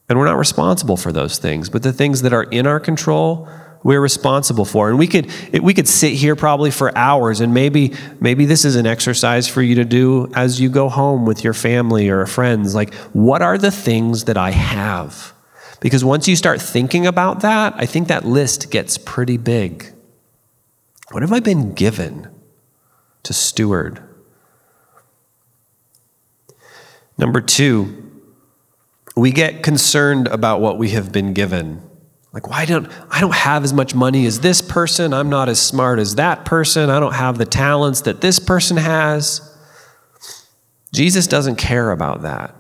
and 0.07 0.19
we're 0.19 0.25
not 0.25 0.37
responsible 0.37 0.97
for 0.97 1.11
those 1.11 1.37
things. 1.37 1.69
But 1.69 1.83
the 1.83 1.93
things 1.93 2.21
that 2.21 2.33
are 2.33 2.43
in 2.43 2.67
our 2.67 2.79
control, 2.79 3.49
we're 3.83 4.01
responsible 4.01 4.65
for. 4.65 4.89
And 4.89 4.99
we 4.99 5.07
could 5.07 5.29
we 5.61 5.73
could 5.73 5.87
sit 5.87 6.13
here 6.13 6.35
probably 6.35 6.71
for 6.71 6.95
hours, 6.97 7.39
and 7.41 7.53
maybe 7.53 7.93
maybe 8.19 8.45
this 8.45 8.65
is 8.65 8.75
an 8.75 8.85
exercise 8.85 9.47
for 9.47 9.61
you 9.61 9.75
to 9.75 9.85
do 9.85 10.31
as 10.33 10.59
you 10.59 10.69
go 10.69 10.89
home 10.89 11.25
with 11.25 11.43
your 11.43 11.53
family 11.53 12.09
or 12.09 12.25
friends. 12.25 12.75
Like, 12.75 12.93
what 13.13 13.41
are 13.41 13.57
the 13.57 13.71
things 13.71 14.25
that 14.25 14.37
I 14.37 14.51
have? 14.51 15.33
Because 15.81 16.03
once 16.03 16.27
you 16.27 16.35
start 16.35 16.61
thinking 16.61 17.05
about 17.05 17.41
that, 17.41 17.75
I 17.77 17.85
think 17.85 18.07
that 18.07 18.25
list 18.25 18.71
gets 18.71 18.97
pretty 18.97 19.37
big. 19.37 19.93
What 21.11 21.21
have 21.21 21.31
I 21.31 21.39
been 21.39 21.73
given 21.73 22.27
to 23.23 23.33
steward? 23.33 24.01
Number 27.17 27.39
two, 27.39 28.04
we 29.15 29.31
get 29.31 29.63
concerned 29.63 30.27
about 30.27 30.61
what 30.61 30.77
we 30.77 30.89
have 30.89 31.11
been 31.11 31.33
given. 31.33 31.81
Like, 32.33 32.49
why 32.49 32.65
don't 32.65 32.91
I 33.09 33.21
don't 33.21 33.33
have 33.33 33.63
as 33.63 33.71
much 33.71 33.95
money 33.95 34.25
as 34.25 34.41
this 34.41 34.61
person? 34.61 35.13
I'm 35.13 35.29
not 35.29 35.47
as 35.47 35.59
smart 35.59 35.99
as 35.99 36.15
that 36.15 36.43
person. 36.43 36.89
I 36.89 36.99
don't 36.99 37.13
have 37.13 37.37
the 37.37 37.45
talents 37.45 38.01
that 38.01 38.19
this 38.19 38.39
person 38.39 38.75
has. 38.75 39.57
Jesus 40.93 41.27
doesn't 41.27 41.55
care 41.55 41.91
about 41.91 42.23
that. 42.23 42.55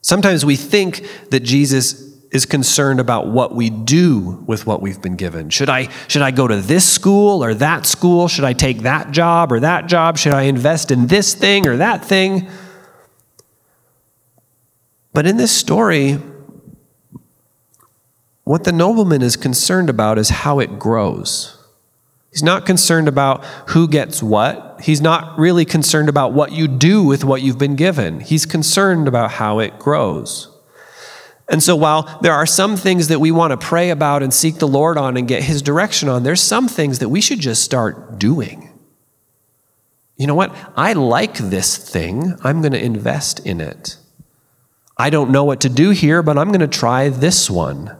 Sometimes 0.00 0.44
we 0.44 0.56
think 0.56 1.06
that 1.30 1.40
Jesus 1.40 2.06
is 2.32 2.46
concerned 2.46 3.00
about 3.00 3.28
what 3.28 3.54
we 3.54 3.70
do 3.70 4.44
with 4.46 4.66
what 4.66 4.80
we've 4.82 5.00
been 5.00 5.16
given. 5.16 5.50
Should 5.50 5.68
I, 5.68 5.88
should 6.08 6.22
I 6.22 6.30
go 6.30 6.46
to 6.46 6.56
this 6.56 6.88
school 6.88 7.42
or 7.42 7.54
that 7.54 7.86
school? 7.86 8.28
Should 8.28 8.44
I 8.44 8.52
take 8.52 8.80
that 8.80 9.10
job 9.10 9.52
or 9.52 9.60
that 9.60 9.86
job? 9.86 10.18
Should 10.18 10.32
I 10.32 10.42
invest 10.42 10.90
in 10.90 11.06
this 11.06 11.34
thing 11.34 11.66
or 11.66 11.78
that 11.78 12.04
thing? 12.04 12.48
But 15.16 15.26
in 15.26 15.38
this 15.38 15.50
story, 15.50 16.18
what 18.44 18.64
the 18.64 18.70
nobleman 18.70 19.22
is 19.22 19.34
concerned 19.34 19.88
about 19.88 20.18
is 20.18 20.28
how 20.28 20.58
it 20.58 20.78
grows. 20.78 21.56
He's 22.30 22.42
not 22.42 22.66
concerned 22.66 23.08
about 23.08 23.42
who 23.70 23.88
gets 23.88 24.22
what. 24.22 24.78
He's 24.82 25.00
not 25.00 25.38
really 25.38 25.64
concerned 25.64 26.10
about 26.10 26.34
what 26.34 26.52
you 26.52 26.68
do 26.68 27.02
with 27.02 27.24
what 27.24 27.40
you've 27.40 27.56
been 27.56 27.76
given. 27.76 28.20
He's 28.20 28.44
concerned 28.44 29.08
about 29.08 29.30
how 29.30 29.58
it 29.58 29.78
grows. 29.78 30.54
And 31.48 31.62
so, 31.62 31.76
while 31.76 32.18
there 32.20 32.34
are 32.34 32.44
some 32.44 32.76
things 32.76 33.08
that 33.08 33.18
we 33.18 33.30
want 33.30 33.58
to 33.58 33.66
pray 33.66 33.88
about 33.88 34.22
and 34.22 34.34
seek 34.34 34.56
the 34.56 34.68
Lord 34.68 34.98
on 34.98 35.16
and 35.16 35.26
get 35.26 35.44
His 35.44 35.62
direction 35.62 36.10
on, 36.10 36.24
there's 36.24 36.42
some 36.42 36.68
things 36.68 36.98
that 36.98 37.08
we 37.08 37.22
should 37.22 37.40
just 37.40 37.62
start 37.62 38.18
doing. 38.18 38.70
You 40.18 40.26
know 40.26 40.34
what? 40.34 40.54
I 40.76 40.92
like 40.92 41.38
this 41.38 41.78
thing. 41.78 42.36
I'm 42.44 42.60
going 42.60 42.72
to 42.72 42.84
invest 42.84 43.40
in 43.46 43.62
it. 43.62 43.96
I 44.96 45.10
don't 45.10 45.30
know 45.30 45.44
what 45.44 45.60
to 45.60 45.68
do 45.68 45.90
here, 45.90 46.22
but 46.22 46.38
I'm 46.38 46.48
going 46.48 46.60
to 46.60 46.68
try 46.68 47.08
this 47.08 47.50
one. 47.50 47.96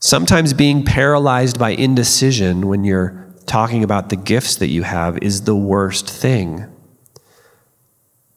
Sometimes 0.00 0.52
being 0.52 0.84
paralyzed 0.84 1.58
by 1.58 1.70
indecision 1.70 2.68
when 2.68 2.84
you're 2.84 3.26
talking 3.46 3.82
about 3.82 4.10
the 4.10 4.16
gifts 4.16 4.56
that 4.56 4.68
you 4.68 4.82
have 4.82 5.18
is 5.18 5.42
the 5.42 5.56
worst 5.56 6.08
thing. 6.08 6.66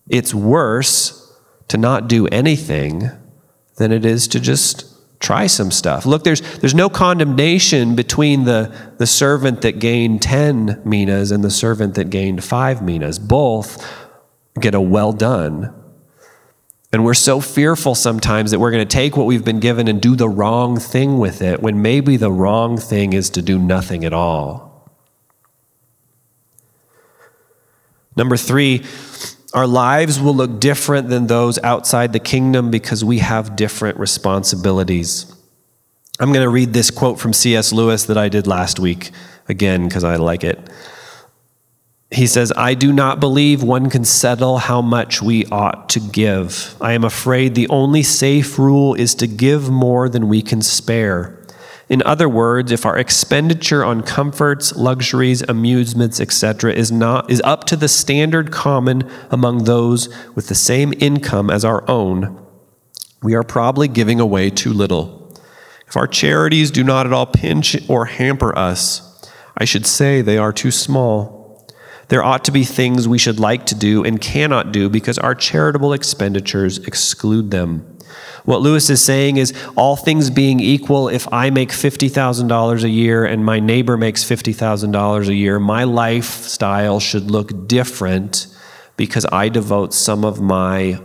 It's 0.10 0.34
worse 0.34 1.18
to 1.68 1.78
not 1.78 2.08
do 2.08 2.28
anything 2.28 3.10
than 3.76 3.92
it 3.92 4.06
is 4.06 4.28
to 4.30 4.40
just 4.40 4.88
try 5.20 5.46
some 5.46 5.70
stuff. 5.70 6.06
Look, 6.06 6.24
there's, 6.24 6.42
there's 6.60 6.74
no 6.74 6.90
condemnation 6.90 7.96
between 7.96 8.46
the, 8.46 8.76
the 8.98 9.06
servant 9.06 9.62
that 9.62 9.80
gained 9.80 10.22
10 10.22 10.82
minas 10.84 11.32
and 11.32 11.44
the 11.44 11.52
servant 11.52 11.94
that 11.96 12.10
gained 12.10 12.44
five 12.44 12.82
minas. 12.82 13.20
Both 13.20 14.01
get 14.60 14.76
a 14.76 14.82
well 14.82 15.14
done. 15.14 15.74
And 16.94 17.06
we're 17.06 17.14
so 17.14 17.40
fearful 17.40 17.96
sometimes 17.96 18.52
that 18.52 18.60
we're 18.60 18.72
going 18.72 18.86
to 18.86 18.94
take 18.94 19.16
what 19.16 19.26
we've 19.26 19.46
been 19.46 19.62
given 19.62 19.88
and 19.88 20.02
do 20.02 20.16
the 20.16 20.28
wrong 20.28 20.78
thing 20.78 21.20
with 21.20 21.42
it 21.42 21.62
when 21.62 21.82
maybe 21.82 22.18
the 22.18 22.32
wrong 22.32 22.78
thing 22.78 23.14
is 23.14 23.30
to 23.32 23.42
do 23.42 23.58
nothing 23.58 24.04
at 24.04 24.12
all. 24.12 24.92
Number 28.18 28.36
three, 28.36 28.84
our 29.54 29.68
lives 29.68 30.20
will 30.20 30.36
look 30.36 30.60
different 30.60 31.08
than 31.08 31.28
those 31.28 31.58
outside 31.64 32.12
the 32.12 32.20
kingdom 32.20 32.72
because 32.72 33.06
we 33.06 33.20
have 33.20 33.56
different 33.56 33.98
responsibilities. 33.98 35.34
I'm 36.20 36.34
going 36.34 36.46
to 36.46 36.50
read 36.50 36.74
this 36.74 36.92
quote 36.92 37.20
from 37.20 37.32
C.S. 37.32 37.72
Lewis 37.72 38.06
that 38.06 38.18
I 38.18 38.28
did 38.28 38.48
last 38.48 38.80
week 38.80 39.12
again 39.48 39.88
because 39.88 40.04
I 40.04 40.18
like 40.18 40.44
it. 40.44 40.60
He 42.12 42.28
says, 42.28 42.52
I 42.58 42.74
do 42.74 42.92
not 42.92 43.22
believe 43.22 43.64
one 43.64 43.90
can 43.90 44.04
settle 44.04 44.58
how 44.58 44.82
much 44.82 45.22
we 45.22 45.46
ought 45.46 45.88
to 45.90 46.02
give. 46.02 46.76
I 46.82 46.92
am 46.92 47.06
afraid 47.06 47.56
the 47.56 47.70
only 47.70 48.04
safe 48.04 48.60
rule 48.60 48.94
is 48.96 49.16
to 49.16 49.28
give 49.28 49.70
more 49.70 50.10
than 50.10 50.28
we 50.28 50.42
can 50.42 50.62
spare. 50.62 51.42
In 51.88 52.04
other 52.04 52.28
words, 52.28 52.72
if 52.72 52.86
our 52.86 52.98
expenditure 52.98 53.84
on 53.84 54.04
comforts, 54.04 54.76
luxuries, 54.76 55.42
amusements, 55.42 56.20
etc. 56.20 56.74
is 56.74 56.92
not 56.92 57.30
is 57.32 57.42
up 57.46 57.64
to 57.66 57.78
the 57.78 57.88
standard 57.88 58.52
common 58.52 59.10
among 59.30 59.64
those 59.64 60.08
with 60.36 60.48
the 60.48 60.56
same 60.56 60.94
income 61.00 61.50
as 61.50 61.64
our 61.64 61.90
own, 61.90 62.46
we 63.24 63.36
are 63.36 63.44
probably 63.44 63.88
giving 63.88 64.20
away 64.20 64.50
too 64.50 64.74
little. 64.74 65.34
If 65.88 65.96
our 65.96 66.08
charities 66.08 66.72
do 66.72 66.84
not 66.84 67.06
at 67.06 67.14
all 67.14 67.26
pinch 67.26 67.78
or 67.90 68.06
hamper 68.06 68.58
us, 68.58 69.30
I 69.58 69.66
should 69.66 69.86
say 69.86 70.22
they 70.22 70.38
are 70.38 70.54
too 70.54 70.72
small. 70.72 71.41
There 72.12 72.22
ought 72.22 72.44
to 72.44 72.52
be 72.52 72.66
things 72.66 73.08
we 73.08 73.18
should 73.18 73.40
like 73.40 73.68
to 73.68 73.76
do 73.76 74.04
and 74.04 74.20
cannot 74.20 74.74
do 74.74 74.90
because 74.90 75.18
our 75.18 75.34
charitable 75.34 75.94
expenditures 75.94 76.78
exclude 76.80 77.52
them. 77.52 77.88
What 78.44 78.60
Lewis 78.60 78.90
is 78.90 79.02
saying 79.02 79.38
is 79.38 79.54
all 79.78 79.96
things 79.96 80.30
being 80.30 80.60
equal, 80.60 81.08
if 81.08 81.32
I 81.32 81.52
make 81.52 81.70
$50,000 81.70 82.84
a 82.84 82.90
year 82.90 83.24
and 83.24 83.46
my 83.46 83.62
neighbor 83.62 83.96
makes 83.96 84.26
$50,000 84.26 85.28
a 85.30 85.34
year, 85.34 85.58
my 85.58 85.86
lifestyle 85.86 87.00
should 87.00 87.32
look 87.32 87.70
different 87.70 88.48
because 88.98 89.26
I 89.32 89.48
devote 89.48 89.94
some 89.94 90.26
of 90.26 90.42
my 90.42 91.00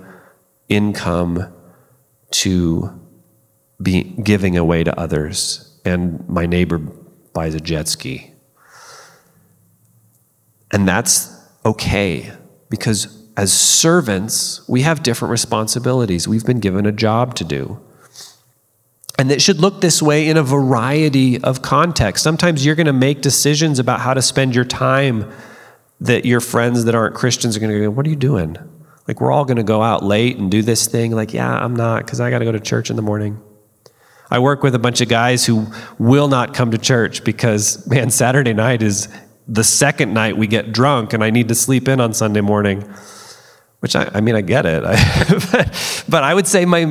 income 0.68 1.54
to 2.32 3.00
be 3.80 4.02
giving 4.02 4.58
away 4.58 4.82
to 4.82 4.98
others 4.98 5.78
and 5.84 6.28
my 6.28 6.46
neighbor 6.46 6.78
buys 6.78 7.54
a 7.54 7.60
jet 7.60 7.86
ski. 7.86 8.32
And 10.76 10.86
that's 10.86 11.34
okay 11.64 12.30
because 12.68 13.26
as 13.34 13.50
servants, 13.50 14.60
we 14.68 14.82
have 14.82 15.02
different 15.02 15.32
responsibilities. 15.32 16.28
We've 16.28 16.44
been 16.44 16.60
given 16.60 16.84
a 16.84 16.92
job 16.92 17.34
to 17.36 17.44
do. 17.44 17.80
And 19.18 19.32
it 19.32 19.40
should 19.40 19.58
look 19.58 19.80
this 19.80 20.02
way 20.02 20.28
in 20.28 20.36
a 20.36 20.42
variety 20.42 21.42
of 21.42 21.62
contexts. 21.62 22.22
Sometimes 22.22 22.66
you're 22.66 22.74
going 22.74 22.88
to 22.88 22.92
make 22.92 23.22
decisions 23.22 23.78
about 23.78 24.00
how 24.00 24.12
to 24.12 24.20
spend 24.20 24.54
your 24.54 24.66
time 24.66 25.32
that 25.98 26.26
your 26.26 26.40
friends 26.40 26.84
that 26.84 26.94
aren't 26.94 27.14
Christians 27.14 27.56
are 27.56 27.60
going 27.60 27.72
to 27.72 27.80
go, 27.80 27.90
What 27.90 28.04
are 28.06 28.10
you 28.10 28.14
doing? 28.14 28.58
Like, 29.08 29.22
we're 29.22 29.32
all 29.32 29.46
going 29.46 29.56
to 29.56 29.62
go 29.62 29.80
out 29.80 30.02
late 30.02 30.36
and 30.36 30.50
do 30.50 30.60
this 30.60 30.88
thing. 30.88 31.12
Like, 31.12 31.32
yeah, 31.32 31.56
I'm 31.56 31.74
not, 31.74 32.04
because 32.04 32.20
I 32.20 32.28
got 32.28 32.40
to 32.40 32.44
go 32.44 32.52
to 32.52 32.60
church 32.60 32.90
in 32.90 32.96
the 32.96 33.02
morning. 33.02 33.40
I 34.30 34.40
work 34.40 34.62
with 34.62 34.74
a 34.74 34.78
bunch 34.78 35.00
of 35.00 35.08
guys 35.08 35.46
who 35.46 35.68
will 35.98 36.28
not 36.28 36.52
come 36.52 36.72
to 36.72 36.78
church 36.78 37.24
because, 37.24 37.86
man, 37.86 38.10
Saturday 38.10 38.52
night 38.52 38.82
is 38.82 39.08
the 39.48 39.64
second 39.64 40.12
night 40.12 40.36
we 40.36 40.46
get 40.46 40.72
drunk 40.72 41.12
and 41.12 41.22
I 41.22 41.30
need 41.30 41.48
to 41.48 41.54
sleep 41.54 41.88
in 41.88 42.00
on 42.00 42.12
Sunday 42.12 42.40
morning 42.40 42.84
which 43.80 43.94
I, 43.94 44.10
I 44.14 44.20
mean, 44.20 44.34
I 44.34 44.40
get 44.40 44.66
it. 44.66 44.82
I, 44.86 46.04
but 46.08 46.24
I 46.24 46.34
would 46.34 46.46
say 46.46 46.64
my 46.64 46.82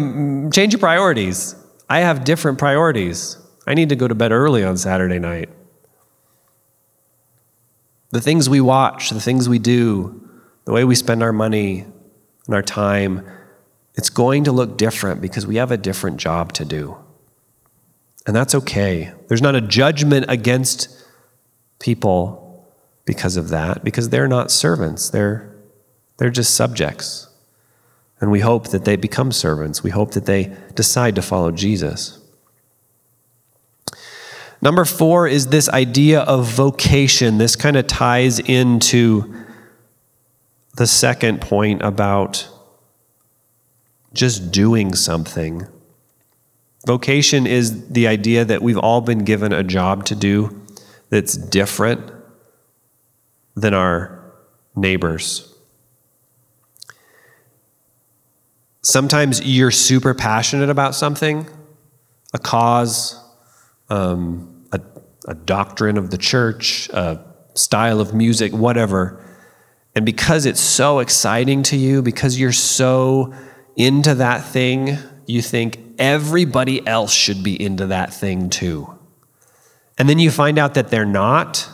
change 0.50 0.74
your 0.74 0.80
priorities. 0.80 1.56
I 1.90 2.00
have 2.00 2.24
different 2.24 2.58
priorities. 2.58 3.38
I 3.68 3.74
need 3.74 3.90
to 3.90 3.96
go 3.96 4.08
to 4.08 4.16
bed 4.16 4.32
early 4.32 4.64
on 4.64 4.78
Saturday 4.78 5.20
night. 5.20 5.50
The 8.12 8.22
things 8.22 8.50
we 8.50 8.62
watch, 8.62 9.10
the 9.10 9.20
things 9.20 9.50
we 9.50 9.60
do, 9.60 10.30
the 10.66 10.72
way 10.72 10.84
we 10.84 10.96
spend 10.96 11.22
our 11.22 11.34
money 11.34 11.86
and 12.46 12.56
our 12.56 12.62
time, 12.62 13.28
it's 13.96 14.10
going 14.10 14.46
to 14.46 14.52
look 14.52 14.78
different 14.78 15.22
because 15.22 15.46
we 15.46 15.58
have 15.58 15.72
a 15.72 15.78
different 15.78 16.18
job 16.18 16.54
to 16.54 16.66
do. 16.66 16.98
And 18.26 18.36
that's 18.36 18.56
okay. 18.56 19.12
There's 19.28 19.42
not 19.42 19.56
a 19.56 19.62
judgment 19.62 20.28
against 20.30 20.88
people 21.80 22.45
because 23.06 23.38
of 23.38 23.50
that, 23.50 23.84
because 23.84 24.10
they're 24.10 24.28
not 24.28 24.52
servants. 24.52 25.10
They're 25.10 25.56
they're 26.18 26.30
just 26.30 26.56
subjects. 26.56 27.30
And 28.20 28.32
we 28.32 28.40
hope 28.40 28.70
that 28.70 28.86
they 28.86 28.96
become 28.96 29.32
servants. 29.32 29.84
We 29.84 29.92
hope 29.92 30.12
that 30.12 30.26
they 30.26 30.56
decide 30.74 31.16
to 31.16 31.22
follow 31.22 31.52
Jesus. 31.52 32.20
Number 34.62 34.86
four 34.86 35.28
is 35.28 35.48
this 35.48 35.70
idea 35.70 36.22
of 36.22 36.48
vocation. 36.48 37.38
This 37.38 37.56
kind 37.56 37.76
of 37.76 37.88
ties 37.88 38.40
into 38.40 39.46
the 40.78 40.88
second 40.88 41.42
point 41.42 41.82
about 41.82 42.48
just 44.14 44.52
doing 44.52 44.96
something. 44.96 45.68
Vocation 46.88 47.46
is 47.46 47.90
the 47.90 48.08
idea 48.08 48.46
that 48.46 48.62
we've 48.62 48.78
all 48.78 49.02
been 49.02 49.26
given 49.26 49.52
a 49.52 49.64
job 49.64 50.06
to 50.06 50.16
do 50.16 50.62
that's 51.10 51.36
different 51.36 52.15
than 53.56 53.74
our 53.74 54.34
neighbors. 54.76 55.54
Sometimes 58.82 59.42
you're 59.42 59.72
super 59.72 60.14
passionate 60.14 60.70
about 60.70 60.94
something, 60.94 61.48
a 62.34 62.38
cause, 62.38 63.20
um, 63.90 64.66
a, 64.72 64.80
a 65.28 65.34
doctrine 65.34 65.98
of 65.98 66.12
the 66.12 66.18
church, 66.18 66.90
a 66.90 67.26
style 67.56 68.00
of 68.00 68.14
music, 68.14 68.54
whatever. 68.54 69.26
And 69.96 70.06
because 70.06 70.46
it's 70.46 70.60
so 70.60 71.00
exciting 71.00 71.64
to 71.64 71.78
you, 71.78 72.02
because 72.02 72.40
you're 72.40 72.52
so 72.52 73.34
into 73.76 74.14
that 74.16 74.44
thing, 74.46 74.98
you 75.26 75.42
think 75.42 75.80
everybody 75.98 76.86
else 76.86 77.14
should 77.14 77.44
be 77.44 77.60
into 77.60 77.88
that 77.88 78.14
thing 78.14 78.50
too. 78.50 79.00
And 79.98 80.10
then 80.10 80.20
you 80.20 80.30
find 80.30 80.60
out 80.60 80.74
that 80.74 80.90
they're 80.90 81.06
not, 81.06 81.70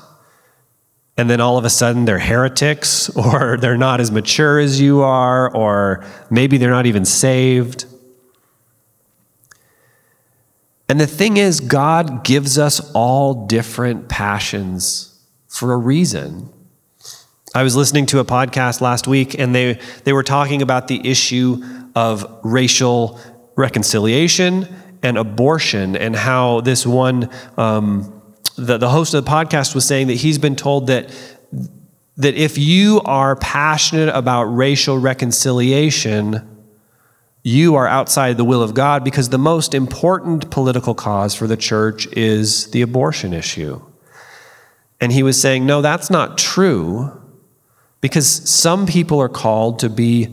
and 1.21 1.29
then 1.29 1.39
all 1.39 1.55
of 1.55 1.65
a 1.65 1.69
sudden 1.69 2.05
they're 2.05 2.17
heretics, 2.17 3.07
or 3.15 3.55
they're 3.55 3.77
not 3.77 4.01
as 4.01 4.09
mature 4.09 4.57
as 4.57 4.81
you 4.81 5.01
are, 5.01 5.55
or 5.55 6.03
maybe 6.31 6.57
they're 6.57 6.71
not 6.71 6.87
even 6.87 7.05
saved. 7.05 7.85
And 10.89 10.99
the 10.99 11.05
thing 11.05 11.37
is, 11.37 11.59
God 11.59 12.23
gives 12.23 12.57
us 12.57 12.91
all 12.93 13.45
different 13.45 14.09
passions 14.09 15.15
for 15.47 15.73
a 15.73 15.77
reason. 15.77 16.49
I 17.53 17.61
was 17.61 17.75
listening 17.75 18.07
to 18.07 18.19
a 18.19 18.25
podcast 18.25 18.81
last 18.81 19.07
week, 19.07 19.37
and 19.37 19.53
they, 19.53 19.79
they 20.05 20.13
were 20.13 20.23
talking 20.23 20.63
about 20.63 20.87
the 20.87 21.07
issue 21.07 21.63
of 21.93 22.25
racial 22.43 23.19
reconciliation 23.55 24.67
and 25.03 25.19
abortion, 25.19 25.95
and 25.95 26.15
how 26.15 26.61
this 26.61 26.87
one. 26.87 27.29
Um, 27.57 28.20
the, 28.57 28.77
the 28.77 28.89
host 28.89 29.13
of 29.13 29.23
the 29.23 29.31
podcast 29.31 29.75
was 29.75 29.85
saying 29.85 30.07
that 30.07 30.15
he's 30.15 30.37
been 30.37 30.55
told 30.55 30.87
that 30.87 31.09
that 32.17 32.35
if 32.35 32.57
you 32.57 33.01
are 33.05 33.35
passionate 33.37 34.09
about 34.15 34.43
racial 34.43 34.97
reconciliation, 34.97 36.47
you 37.43 37.75
are 37.75 37.87
outside 37.87 38.37
the 38.37 38.43
will 38.43 38.61
of 38.61 38.73
God 38.73 39.03
because 39.03 39.29
the 39.29 39.39
most 39.39 39.73
important 39.73 40.51
political 40.51 40.93
cause 40.93 41.33
for 41.33 41.47
the 41.47 41.57
church 41.57 42.07
is 42.15 42.69
the 42.71 42.81
abortion 42.81 43.33
issue. 43.33 43.81
And 44.99 45.11
he 45.11 45.23
was 45.23 45.41
saying, 45.41 45.65
no, 45.65 45.81
that's 45.81 46.11
not 46.11 46.37
true 46.37 47.19
because 48.01 48.27
some 48.27 48.85
people 48.85 49.19
are 49.19 49.29
called 49.29 49.79
to 49.79 49.89
be 49.89 50.27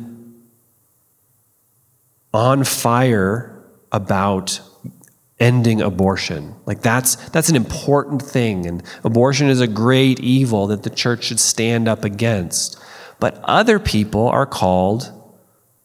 on 2.34 2.64
fire 2.64 3.64
about 3.90 4.60
ending 5.40 5.80
abortion. 5.80 6.54
Like 6.66 6.82
that's 6.82 7.16
that's 7.30 7.48
an 7.48 7.56
important 7.56 8.22
thing 8.22 8.66
and 8.66 8.82
abortion 9.04 9.48
is 9.48 9.60
a 9.60 9.66
great 9.66 10.20
evil 10.20 10.66
that 10.68 10.82
the 10.82 10.90
church 10.90 11.24
should 11.24 11.40
stand 11.40 11.88
up 11.88 12.04
against. 12.04 12.78
But 13.20 13.40
other 13.44 13.78
people 13.78 14.28
are 14.28 14.46
called 14.46 15.12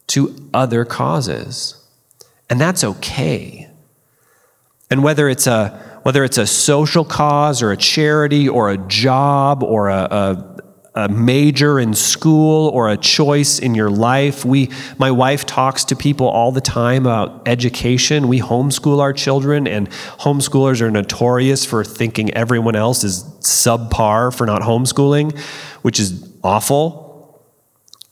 to 0.08 0.50
other 0.54 0.86
causes. 0.86 1.76
And 2.50 2.60
that's 2.60 2.84
okay. 2.84 3.70
And 4.90 5.04
whether 5.04 5.28
it's 5.30 5.48
a 5.48 5.70
whether 6.04 6.24
it's 6.24 6.38
a 6.38 6.46
social 6.46 7.06
cause 7.06 7.62
or 7.62 7.72
a 7.72 7.78
charity 7.78 8.48
or 8.48 8.70
a 8.70 8.78
job 8.78 9.64
or 9.64 9.90
a, 9.90 10.08
a 10.12 10.63
a 10.96 11.10
major 11.10 11.80
in 11.80 11.94
school 11.94 12.70
or 12.70 12.90
a 12.90 12.98
choice 12.98 13.58
in 13.58 13.74
your 13.74 13.90
life. 13.90 14.46
We, 14.46 14.70
my 15.00 15.10
wife 15.10 15.46
talks 15.46 15.84
to 15.86 15.96
people 15.96 16.28
all 16.28 16.52
the 16.52 16.62
time 16.62 17.06
about 17.06 17.48
education. 17.48 18.28
We 18.28 18.40
homeschool 18.40 19.00
our 19.00 19.14
children, 19.14 19.68
and 19.68 19.90
homeschoolers 19.90 20.82
are 20.82 20.92
notorious 20.92 21.66
for 21.66 21.84
thinking 21.84 22.32
everyone 22.34 22.76
else 22.76 23.04
is 23.04 23.24
subpar 23.40 24.36
for 24.36 24.46
not 24.46 24.62
homeschooling, 24.62 25.38
which 25.82 26.00
is 26.00 26.30
awful. 26.44 27.02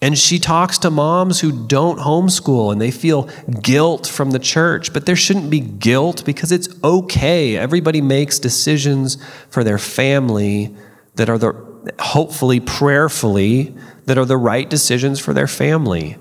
And 0.03 0.17
she 0.17 0.39
talks 0.39 0.79
to 0.79 0.89
moms 0.89 1.41
who 1.41 1.67
don't 1.67 1.99
homeschool 1.99 2.71
and 2.71 2.81
they 2.81 2.89
feel 2.89 3.29
guilt 3.61 4.07
from 4.07 4.31
the 4.31 4.39
church, 4.39 4.91
but 4.93 5.05
there 5.05 5.15
shouldn't 5.15 5.51
be 5.51 5.59
guilt 5.59 6.25
because 6.25 6.51
it's 6.51 6.67
okay. 6.83 7.55
Everybody 7.55 8.01
makes 8.01 8.39
decisions 8.39 9.23
for 9.51 9.63
their 9.63 9.77
family 9.77 10.75
that 11.17 11.29
are 11.29 11.37
the 11.37 11.70
hopefully 11.99 12.59
prayerfully 12.59 13.75
that 14.05 14.17
are 14.17 14.25
the 14.25 14.37
right 14.37 14.69
decisions 14.69 15.19
for 15.19 15.33
their 15.33 15.47
family. 15.47 16.17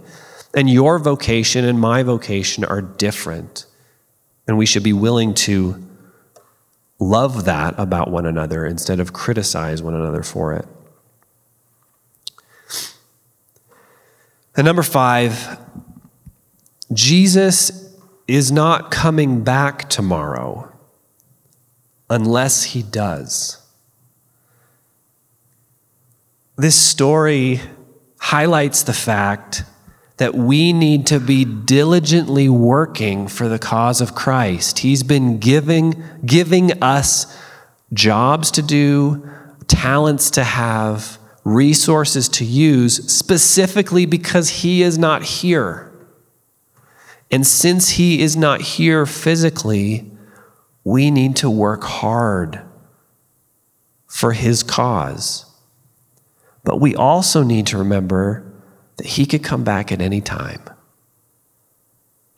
And 0.54 0.68
your 0.68 0.98
vocation 0.98 1.64
and 1.64 1.80
my 1.80 2.02
vocation 2.02 2.64
are 2.64 2.82
different. 2.82 3.66
And 4.46 4.58
we 4.58 4.66
should 4.66 4.82
be 4.82 4.92
willing 4.92 5.34
to 5.34 5.86
love 6.98 7.44
that 7.44 7.74
about 7.78 8.10
one 8.10 8.26
another 8.26 8.66
instead 8.66 9.00
of 9.00 9.12
criticize 9.12 9.82
one 9.82 9.94
another 9.94 10.22
for 10.22 10.52
it. 10.52 10.66
And 14.56 14.64
number 14.64 14.82
five, 14.82 15.58
Jesus 16.92 17.96
is 18.26 18.52
not 18.52 18.90
coming 18.90 19.42
back 19.42 19.88
tomorrow 19.88 20.72
unless 22.08 22.64
he 22.64 22.82
does. 22.82 23.59
This 26.60 26.76
story 26.76 27.58
highlights 28.18 28.82
the 28.82 28.92
fact 28.92 29.64
that 30.18 30.34
we 30.34 30.74
need 30.74 31.06
to 31.06 31.18
be 31.18 31.46
diligently 31.46 32.50
working 32.50 33.28
for 33.28 33.48
the 33.48 33.58
cause 33.58 34.02
of 34.02 34.14
Christ. 34.14 34.80
He's 34.80 35.02
been 35.02 35.38
giving, 35.38 36.04
giving 36.22 36.82
us 36.82 37.34
jobs 37.94 38.50
to 38.50 38.60
do, 38.60 39.26
talents 39.68 40.30
to 40.32 40.44
have, 40.44 41.16
resources 41.44 42.28
to 42.28 42.44
use, 42.44 43.10
specifically 43.10 44.04
because 44.04 44.50
He 44.60 44.82
is 44.82 44.98
not 44.98 45.22
here. 45.22 45.90
And 47.30 47.46
since 47.46 47.92
He 47.92 48.20
is 48.20 48.36
not 48.36 48.60
here 48.60 49.06
physically, 49.06 50.10
we 50.84 51.10
need 51.10 51.36
to 51.36 51.48
work 51.48 51.84
hard 51.84 52.60
for 54.06 54.34
His 54.34 54.62
cause. 54.62 55.46
But 56.64 56.80
we 56.80 56.94
also 56.94 57.42
need 57.42 57.66
to 57.68 57.78
remember 57.78 58.44
that 58.96 59.06
He 59.06 59.26
could 59.26 59.42
come 59.42 59.64
back 59.64 59.90
at 59.90 60.00
any 60.00 60.20
time. 60.20 60.62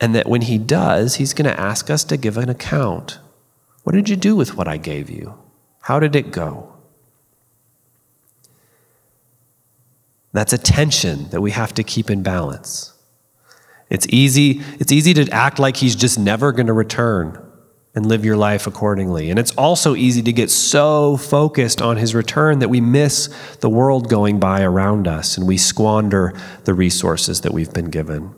And 0.00 0.14
that 0.14 0.28
when 0.28 0.42
He 0.42 0.58
does, 0.58 1.16
He's 1.16 1.35
going 1.35 1.50
to 1.50 1.61
ask 1.61 1.90
us 1.90 2.04
to 2.04 2.16
give 2.16 2.37
an 2.37 2.48
account. 2.48 3.18
What 3.82 3.94
did 3.94 4.08
you 4.08 4.16
do 4.16 4.37
with 4.37 4.56
what 4.56 4.68
I 4.68 4.76
gave 4.76 5.11
you? 5.11 5.38
How 5.82 5.98
did 5.98 6.14
it 6.14 6.30
go? 6.30 6.72
That's 10.32 10.52
a 10.52 10.58
tension 10.58 11.28
that 11.30 11.40
we 11.40 11.50
have 11.50 11.74
to 11.74 11.82
keep 11.82 12.08
in 12.08 12.22
balance. 12.22 12.94
It's 13.90 14.06
easy, 14.08 14.62
it's 14.78 14.90
easy 14.90 15.12
to 15.14 15.30
act 15.30 15.58
like 15.58 15.76
he's 15.76 15.94
just 15.94 16.18
never 16.18 16.52
going 16.52 16.68
to 16.68 16.72
return 16.72 17.52
and 17.94 18.07
live 18.07 18.24
your 18.24 18.37
life 18.37 18.66
accordingly. 18.66 19.28
And 19.28 19.38
it's 19.38 19.52
also 19.52 19.94
easy 19.94 20.22
to 20.22 20.33
get 20.33 20.50
so 20.50 21.16
focused 21.16 21.83
on 21.83 21.98
his 21.98 22.14
return 22.14 22.61
that 22.61 22.70
we 22.70 22.81
miss 22.81 23.28
the 23.61 23.68
world 23.68 24.09
going 24.09 24.40
by 24.40 24.62
around 24.62 25.07
us 25.07 25.37
and 25.37 25.46
we 25.46 25.59
squander 25.59 26.33
the 26.64 26.72
resources 26.72 27.42
that 27.42 27.52
we've 27.52 27.72
been 27.72 27.90
given. 27.90 28.35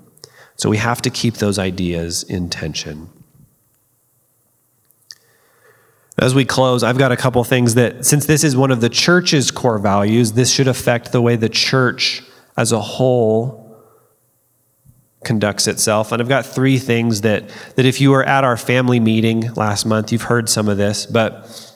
So 0.56 0.68
we 0.68 0.78
have 0.78 1.02
to 1.02 1.10
keep 1.10 1.34
those 1.34 1.58
ideas 1.58 2.22
in 2.24 2.50
tension. 2.50 3.10
As 6.18 6.34
we 6.34 6.44
close, 6.44 6.82
I've 6.82 6.98
got 6.98 7.10
a 7.10 7.16
couple 7.16 7.42
things 7.42 7.74
that, 7.74 8.04
since 8.04 8.26
this 8.26 8.44
is 8.44 8.56
one 8.56 8.70
of 8.70 8.80
the 8.80 8.88
church's 8.88 9.50
core 9.50 9.78
values, 9.78 10.32
this 10.32 10.52
should 10.52 10.68
affect 10.68 11.10
the 11.10 11.20
way 11.20 11.34
the 11.34 11.48
church 11.48 12.22
as 12.56 12.70
a 12.70 12.80
whole 12.80 13.63
conducts 15.24 15.66
itself. 15.66 16.12
And 16.12 16.20
I've 16.20 16.28
got 16.28 16.46
three 16.46 16.78
things 16.78 17.22
that, 17.22 17.48
that 17.76 17.84
if 17.84 18.00
you 18.00 18.10
were 18.10 18.24
at 18.24 18.44
our 18.44 18.56
family 18.56 19.00
meeting 19.00 19.52
last 19.54 19.86
month, 19.86 20.12
you've 20.12 20.22
heard 20.22 20.48
some 20.48 20.68
of 20.68 20.76
this, 20.76 21.06
but 21.06 21.74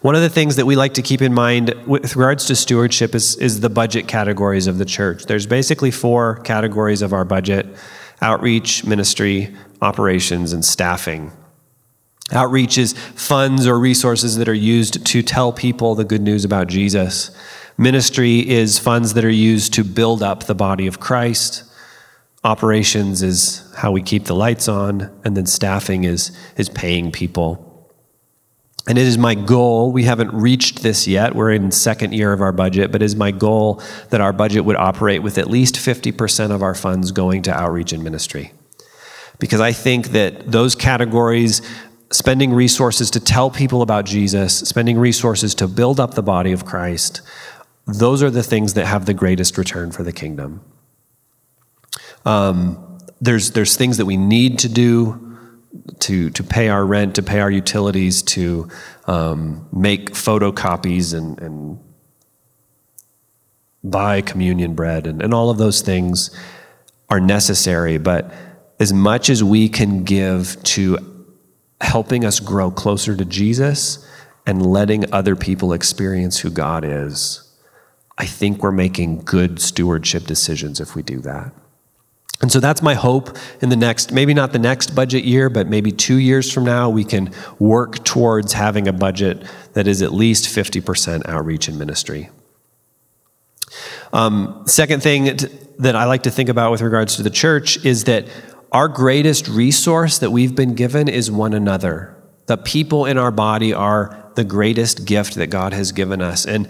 one 0.00 0.16
of 0.16 0.22
the 0.22 0.28
things 0.28 0.56
that 0.56 0.66
we 0.66 0.74
like 0.74 0.94
to 0.94 1.02
keep 1.02 1.22
in 1.22 1.32
mind 1.32 1.74
with 1.86 2.16
regards 2.16 2.46
to 2.46 2.56
stewardship 2.56 3.14
is, 3.14 3.36
is 3.36 3.60
the 3.60 3.70
budget 3.70 4.08
categories 4.08 4.66
of 4.66 4.78
the 4.78 4.84
church. 4.84 5.26
There's 5.26 5.46
basically 5.46 5.92
four 5.92 6.36
categories 6.38 7.02
of 7.02 7.12
our 7.12 7.24
budget 7.24 7.66
outreach, 8.20 8.84
ministry, 8.84 9.54
operations, 9.80 10.52
and 10.52 10.64
staffing. 10.64 11.32
Outreach 12.32 12.78
is 12.78 12.94
funds 12.94 13.66
or 13.66 13.78
resources 13.78 14.36
that 14.36 14.48
are 14.48 14.54
used 14.54 15.04
to 15.06 15.22
tell 15.22 15.52
people 15.52 15.94
the 15.94 16.04
good 16.04 16.22
news 16.22 16.44
about 16.44 16.68
Jesus. 16.68 17.30
Ministry 17.76 18.48
is 18.48 18.78
funds 18.78 19.14
that 19.14 19.24
are 19.24 19.30
used 19.30 19.74
to 19.74 19.84
build 19.84 20.22
up 20.22 20.44
the 20.44 20.54
body 20.54 20.86
of 20.86 21.00
Christ. 21.00 21.64
Operations 22.44 23.22
is 23.22 23.72
how 23.76 23.92
we 23.92 24.02
keep 24.02 24.24
the 24.24 24.34
lights 24.34 24.68
on, 24.68 25.16
and 25.24 25.36
then 25.36 25.46
staffing 25.46 26.04
is, 26.04 26.36
is 26.56 26.68
paying 26.68 27.12
people. 27.12 27.68
And 28.88 28.98
it 28.98 29.06
is 29.06 29.16
my 29.16 29.36
goal, 29.36 29.92
we 29.92 30.02
haven't 30.02 30.32
reached 30.34 30.82
this 30.82 31.06
yet, 31.06 31.36
we're 31.36 31.52
in 31.52 31.70
second 31.70 32.14
year 32.14 32.32
of 32.32 32.40
our 32.40 32.50
budget, 32.50 32.90
but 32.90 33.00
it 33.00 33.04
is 33.04 33.14
my 33.14 33.30
goal 33.30 33.80
that 34.10 34.20
our 34.20 34.32
budget 34.32 34.64
would 34.64 34.74
operate 34.74 35.22
with 35.22 35.38
at 35.38 35.48
least 35.48 35.76
50% 35.76 36.50
of 36.50 36.62
our 36.62 36.74
funds 36.74 37.12
going 37.12 37.42
to 37.42 37.54
outreach 37.54 37.92
and 37.92 38.02
ministry. 38.02 38.52
Because 39.38 39.60
I 39.60 39.70
think 39.70 40.08
that 40.08 40.50
those 40.50 40.74
categories, 40.74 41.62
spending 42.10 42.52
resources 42.52 43.08
to 43.12 43.20
tell 43.20 43.50
people 43.50 43.82
about 43.82 44.04
Jesus, 44.04 44.58
spending 44.58 44.98
resources 44.98 45.54
to 45.56 45.68
build 45.68 46.00
up 46.00 46.14
the 46.14 46.22
body 46.22 46.50
of 46.50 46.64
Christ, 46.64 47.20
those 47.86 48.20
are 48.20 48.30
the 48.30 48.42
things 48.42 48.74
that 48.74 48.86
have 48.86 49.06
the 49.06 49.14
greatest 49.14 49.56
return 49.56 49.92
for 49.92 50.02
the 50.02 50.12
kingdom. 50.12 50.60
Um, 52.24 52.98
there's, 53.20 53.52
there's 53.52 53.76
things 53.76 53.98
that 53.98 54.06
we 54.06 54.16
need 54.16 54.58
to 54.60 54.68
do 54.68 55.36
to, 56.00 56.30
to 56.30 56.42
pay 56.42 56.68
our 56.68 56.84
rent, 56.84 57.14
to 57.16 57.22
pay 57.22 57.40
our 57.40 57.50
utilities, 57.50 58.22
to 58.22 58.68
um, 59.06 59.68
make 59.72 60.12
photocopies 60.12 61.16
and, 61.16 61.40
and 61.40 61.78
buy 63.84 64.20
communion 64.20 64.74
bread, 64.74 65.06
and, 65.06 65.22
and 65.22 65.34
all 65.34 65.50
of 65.50 65.58
those 65.58 65.80
things 65.80 66.30
are 67.08 67.20
necessary. 67.20 67.98
But 67.98 68.32
as 68.78 68.92
much 68.92 69.28
as 69.30 69.42
we 69.42 69.68
can 69.68 70.04
give 70.04 70.62
to 70.64 71.28
helping 71.80 72.24
us 72.24 72.40
grow 72.40 72.70
closer 72.70 73.16
to 73.16 73.24
Jesus 73.24 74.08
and 74.46 74.64
letting 74.64 75.12
other 75.12 75.36
people 75.36 75.72
experience 75.72 76.40
who 76.40 76.50
God 76.50 76.84
is, 76.84 77.48
I 78.18 78.26
think 78.26 78.62
we're 78.62 78.72
making 78.72 79.22
good 79.22 79.60
stewardship 79.60 80.24
decisions 80.24 80.80
if 80.80 80.94
we 80.94 81.02
do 81.02 81.20
that. 81.20 81.52
And 82.42 82.50
so 82.50 82.58
that's 82.58 82.82
my 82.82 82.94
hope 82.94 83.38
in 83.60 83.68
the 83.68 83.76
next, 83.76 84.10
maybe 84.12 84.34
not 84.34 84.52
the 84.52 84.58
next 84.58 84.96
budget 84.96 85.24
year, 85.24 85.48
but 85.48 85.68
maybe 85.68 85.92
two 85.92 86.16
years 86.16 86.52
from 86.52 86.64
now, 86.64 86.90
we 86.90 87.04
can 87.04 87.32
work 87.60 88.04
towards 88.04 88.52
having 88.52 88.88
a 88.88 88.92
budget 88.92 89.44
that 89.74 89.86
is 89.86 90.02
at 90.02 90.12
least 90.12 90.46
50% 90.46 91.28
outreach 91.28 91.68
and 91.68 91.78
ministry. 91.78 92.30
Um, 94.12 94.64
second 94.66 95.04
thing 95.04 95.38
that 95.78 95.94
I 95.94 96.04
like 96.04 96.24
to 96.24 96.30
think 96.30 96.48
about 96.48 96.72
with 96.72 96.82
regards 96.82 97.16
to 97.16 97.22
the 97.22 97.30
church 97.30 97.82
is 97.84 98.04
that 98.04 98.26
our 98.72 98.88
greatest 98.88 99.46
resource 99.48 100.18
that 100.18 100.30
we've 100.30 100.54
been 100.54 100.74
given 100.74 101.08
is 101.08 101.30
one 101.30 101.54
another. 101.54 102.16
The 102.46 102.56
people 102.56 103.06
in 103.06 103.18
our 103.18 103.30
body 103.30 103.72
are 103.72 104.30
the 104.34 104.44
greatest 104.44 105.04
gift 105.04 105.36
that 105.36 105.46
God 105.46 105.72
has 105.72 105.92
given 105.92 106.20
us. 106.20 106.44
And 106.44 106.68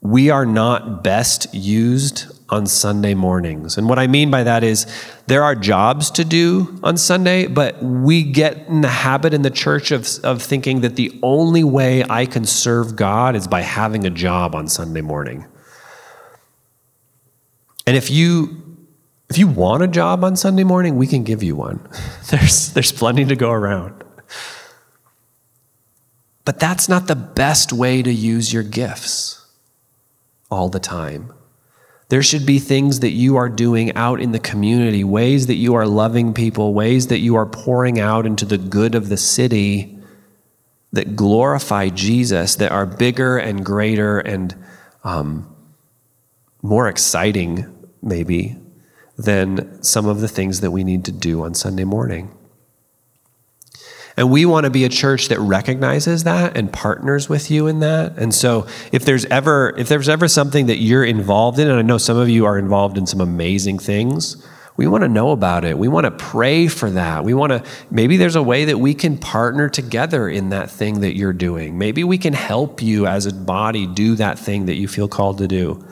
we 0.00 0.30
are 0.30 0.46
not 0.46 1.02
best 1.02 1.54
used 1.54 2.39
on 2.50 2.66
Sunday 2.66 3.14
mornings. 3.14 3.78
And 3.78 3.88
what 3.88 3.98
I 3.98 4.06
mean 4.06 4.30
by 4.30 4.42
that 4.42 4.64
is 4.64 4.86
there 5.26 5.42
are 5.42 5.54
jobs 5.54 6.10
to 6.12 6.24
do 6.24 6.78
on 6.82 6.96
Sunday, 6.96 7.46
but 7.46 7.82
we 7.82 8.22
get 8.22 8.66
in 8.68 8.80
the 8.80 8.88
habit 8.88 9.32
in 9.32 9.42
the 9.42 9.50
church 9.50 9.90
of, 9.92 10.08
of 10.24 10.42
thinking 10.42 10.80
that 10.80 10.96
the 10.96 11.18
only 11.22 11.64
way 11.64 12.04
I 12.10 12.26
can 12.26 12.44
serve 12.44 12.96
God 12.96 13.36
is 13.36 13.46
by 13.46 13.60
having 13.60 14.04
a 14.04 14.10
job 14.10 14.54
on 14.54 14.68
Sunday 14.68 15.00
morning. 15.00 15.46
And 17.86 17.96
if 17.96 18.10
you 18.10 18.56
If 19.30 19.38
you 19.38 19.46
want 19.46 19.84
a 19.84 19.86
job 19.86 20.24
on 20.24 20.34
Sunday 20.34 20.64
morning, 20.64 20.96
we 20.96 21.06
can 21.06 21.22
give 21.22 21.40
you 21.42 21.54
one. 21.54 21.78
There's, 22.30 22.72
there's 22.72 22.90
plenty 22.90 23.24
to 23.26 23.36
go 23.36 23.52
around. 23.52 24.02
But 26.44 26.58
that's 26.58 26.88
not 26.88 27.06
the 27.06 27.14
best 27.14 27.72
way 27.72 28.02
to 28.02 28.12
use 28.12 28.52
your 28.52 28.64
gifts 28.64 29.46
all 30.50 30.68
the 30.68 30.80
time. 30.80 31.32
There 32.10 32.24
should 32.24 32.44
be 32.44 32.58
things 32.58 33.00
that 33.00 33.12
you 33.12 33.36
are 33.36 33.48
doing 33.48 33.94
out 33.94 34.20
in 34.20 34.32
the 34.32 34.40
community, 34.40 35.04
ways 35.04 35.46
that 35.46 35.54
you 35.54 35.74
are 35.74 35.86
loving 35.86 36.34
people, 36.34 36.74
ways 36.74 37.06
that 37.06 37.20
you 37.20 37.36
are 37.36 37.46
pouring 37.46 38.00
out 38.00 38.26
into 38.26 38.44
the 38.44 38.58
good 38.58 38.96
of 38.96 39.08
the 39.08 39.16
city 39.16 39.96
that 40.92 41.14
glorify 41.14 41.88
Jesus, 41.88 42.56
that 42.56 42.72
are 42.72 42.84
bigger 42.84 43.38
and 43.38 43.64
greater 43.64 44.18
and 44.18 44.56
um, 45.04 45.54
more 46.62 46.88
exciting, 46.88 47.72
maybe, 48.02 48.56
than 49.16 49.80
some 49.80 50.06
of 50.06 50.20
the 50.20 50.28
things 50.28 50.62
that 50.62 50.72
we 50.72 50.82
need 50.82 51.04
to 51.04 51.12
do 51.12 51.44
on 51.44 51.54
Sunday 51.54 51.84
morning. 51.84 52.36
And 54.16 54.30
we 54.30 54.44
want 54.44 54.64
to 54.64 54.70
be 54.70 54.84
a 54.84 54.88
church 54.88 55.28
that 55.28 55.38
recognizes 55.38 56.24
that 56.24 56.56
and 56.56 56.72
partners 56.72 57.28
with 57.28 57.50
you 57.50 57.66
in 57.66 57.80
that. 57.80 58.18
And 58.18 58.34
so 58.34 58.66
if 58.92 59.04
there's 59.04 59.24
ever 59.26 59.74
if 59.78 59.88
there's 59.88 60.08
ever 60.08 60.28
something 60.28 60.66
that 60.66 60.78
you're 60.78 61.04
involved 61.04 61.58
in, 61.58 61.68
and 61.68 61.78
I 61.78 61.82
know 61.82 61.98
some 61.98 62.16
of 62.16 62.28
you 62.28 62.44
are 62.44 62.58
involved 62.58 62.98
in 62.98 63.06
some 63.06 63.20
amazing 63.20 63.78
things, 63.78 64.44
we 64.76 64.86
want 64.86 65.02
to 65.02 65.08
know 65.08 65.30
about 65.30 65.64
it. 65.64 65.78
We 65.78 65.88
want 65.88 66.04
to 66.04 66.10
pray 66.10 66.66
for 66.66 66.90
that. 66.90 67.24
We 67.24 67.34
want 67.34 67.52
to 67.52 67.62
maybe 67.90 68.16
there's 68.16 68.36
a 68.36 68.42
way 68.42 68.64
that 68.66 68.78
we 68.78 68.94
can 68.94 69.18
partner 69.18 69.68
together 69.68 70.28
in 70.28 70.50
that 70.50 70.70
thing 70.70 71.00
that 71.00 71.16
you're 71.16 71.32
doing. 71.32 71.78
Maybe 71.78 72.02
we 72.02 72.18
can 72.18 72.32
help 72.32 72.82
you 72.82 73.06
as 73.06 73.26
a 73.26 73.32
body 73.32 73.86
do 73.86 74.16
that 74.16 74.38
thing 74.38 74.66
that 74.66 74.76
you 74.76 74.88
feel 74.88 75.08
called 75.08 75.38
to 75.38 75.48
do. 75.48 75.86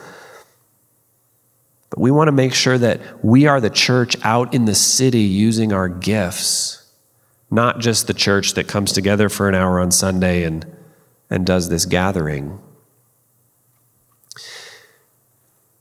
But 1.90 2.00
we 2.00 2.10
want 2.10 2.28
to 2.28 2.32
make 2.32 2.52
sure 2.52 2.76
that 2.78 3.00
we 3.24 3.46
are 3.46 3.60
the 3.60 3.70
church 3.70 4.16
out 4.22 4.52
in 4.54 4.64
the 4.64 4.74
city 4.74 5.20
using 5.20 5.72
our 5.72 5.88
gifts 5.88 6.77
not 7.50 7.78
just 7.78 8.06
the 8.06 8.14
church 8.14 8.54
that 8.54 8.68
comes 8.68 8.92
together 8.92 9.28
for 9.28 9.48
an 9.48 9.54
hour 9.54 9.80
on 9.80 9.90
Sunday 9.90 10.44
and, 10.44 10.66
and 11.30 11.46
does 11.46 11.68
this 11.68 11.86
gathering. 11.86 12.60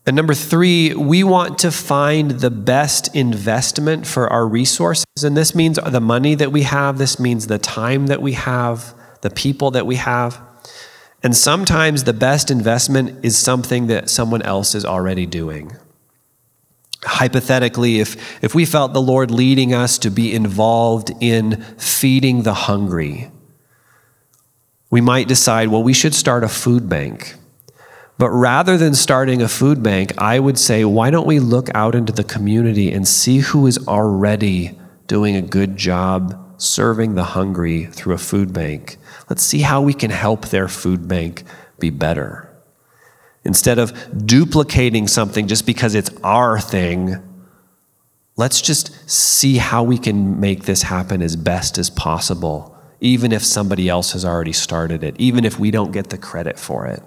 And 0.06 0.16
number 0.16 0.34
three, 0.34 0.94
we 0.94 1.26
want 1.26 1.60
to 1.60 1.72
find 1.72 2.32
the 2.32 2.50
best 2.50 3.14
investment 3.14 4.08
for 4.08 4.32
our 4.32 4.48
resources. 4.48 5.06
And 5.22 5.36
this 5.36 5.54
means 5.54 5.78
the 5.86 6.00
money 6.00 6.34
that 6.36 6.54
we 6.54 6.62
have, 6.64 6.98
this 6.98 7.20
means 7.20 7.48
the 7.48 7.58
time 7.58 8.08
that 8.08 8.22
we 8.22 8.32
have, 8.32 8.94
the 9.22 9.30
people 9.30 9.72
that 9.72 9.86
we 9.86 9.98
have. 9.98 10.42
And 11.22 11.36
sometimes 11.36 12.06
the 12.06 12.14
best 12.14 12.50
investment 12.50 13.26
is 13.26 13.38
something 13.38 13.88
that 13.88 14.10
someone 14.10 14.44
else 14.44 14.76
is 14.76 14.86
already 14.86 15.26
doing 15.26 15.76
hypothetically, 17.04 18.00
if, 18.00 18.44
if 18.44 18.56
we 18.56 18.66
felt 18.66 18.94
the 18.94 19.02
Lord 19.02 19.32
leading 19.32 19.74
us 19.74 19.98
to 20.00 20.10
be 20.10 20.34
involved 20.34 21.12
in 21.22 21.62
feeding 21.78 22.44
the 22.44 22.54
hungry, 22.54 23.32
we 24.90 25.02
might 25.02 25.28
decide, 25.28 25.68
well, 25.68 25.84
we 25.84 25.94
should 25.94 26.16
start 26.16 26.44
a 26.44 26.48
food 26.48 26.90
bank. 26.90 27.36
But 28.18 28.30
rather 28.30 28.78
than 28.78 28.96
starting 28.96 29.42
a 29.42 29.48
food 29.48 29.84
bank, 29.84 30.14
I 30.18 30.40
would 30.40 30.58
say, 30.58 30.84
why 30.86 31.12
don't 31.12 31.28
we 31.28 31.40
look 31.40 31.70
out 31.76 31.94
into 31.94 32.12
the 32.12 32.24
community 32.24 32.92
and 32.92 33.08
see 33.08 33.40
who 33.40 33.68
is 33.68 33.88
already 33.88 34.80
doing 35.06 35.36
a 35.36 35.42
good 35.42 35.78
job 35.78 36.44
serving 36.60 37.14
the 37.14 37.24
hungry 37.24 37.86
through 37.86 38.16
a 38.16 38.18
food 38.18 38.54
bank? 38.54 38.98
Let's 39.30 39.44
see 39.44 39.62
how 39.62 39.82
we 39.82 39.94
can 39.94 40.10
help 40.10 40.48
their 40.48 40.68
food 40.68 41.08
bank 41.08 41.44
be 41.80 41.92
better. 41.92 42.47
Instead 43.48 43.80
of 43.80 44.28
duplicating 44.28 45.08
something 45.08 45.48
just 45.48 45.66
because 45.66 45.96
it's 45.96 46.12
our 46.22 46.60
thing, 46.60 47.16
let's 48.36 48.60
just 48.60 49.10
see 49.10 49.56
how 49.56 49.82
we 49.82 49.98
can 49.98 50.38
make 50.38 50.66
this 50.66 50.82
happen 50.82 51.22
as 51.22 51.38
best 51.38 51.78
as 51.78 51.90
possible, 51.90 52.78
even 53.00 53.32
if 53.32 53.42
somebody 53.42 53.88
else 53.88 54.12
has 54.12 54.26
already 54.26 54.52
started 54.52 55.02
it, 55.02 55.16
even 55.18 55.46
if 55.46 55.58
we 55.58 55.72
don't 55.72 55.94
get 55.94 56.10
the 56.10 56.18
credit 56.18 56.60
for 56.60 56.88
it. 56.88 57.02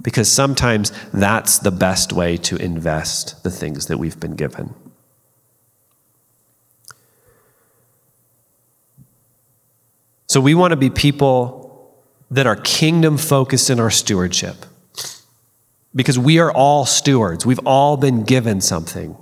Because 0.00 0.30
sometimes 0.30 0.92
that's 1.12 1.58
the 1.58 1.72
best 1.72 2.12
way 2.12 2.36
to 2.36 2.54
invest 2.54 3.42
the 3.42 3.50
things 3.50 3.86
that 3.86 3.98
we've 3.98 4.20
been 4.20 4.36
given. 4.36 4.72
So 10.28 10.40
we 10.40 10.54
want 10.54 10.70
to 10.70 10.76
be 10.76 10.88
people 10.88 11.98
that 12.30 12.46
are 12.46 12.54
kingdom 12.54 13.18
focused 13.18 13.70
in 13.70 13.80
our 13.80 13.90
stewardship 13.90 14.66
because 15.94 16.18
we 16.18 16.38
are 16.38 16.52
all 16.52 16.86
stewards. 16.86 17.44
We've 17.44 17.66
all 17.66 17.96
been 17.96 18.22
given 18.22 18.60
something. 18.60 19.16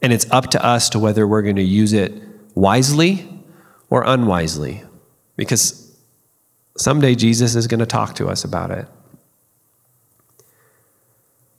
And 0.00 0.12
it's 0.12 0.30
up 0.30 0.50
to 0.50 0.64
us 0.64 0.88
to 0.90 0.98
whether 0.98 1.26
we're 1.26 1.42
going 1.42 1.56
to 1.56 1.62
use 1.62 1.92
it 1.92 2.12
wisely 2.54 3.28
or 3.90 4.02
unwisely. 4.04 4.82
Because 5.36 5.96
someday 6.76 7.14
Jesus 7.14 7.54
is 7.54 7.66
going 7.66 7.80
to 7.80 7.86
talk 7.86 8.14
to 8.16 8.28
us 8.28 8.44
about 8.44 8.70
it. 8.70 8.86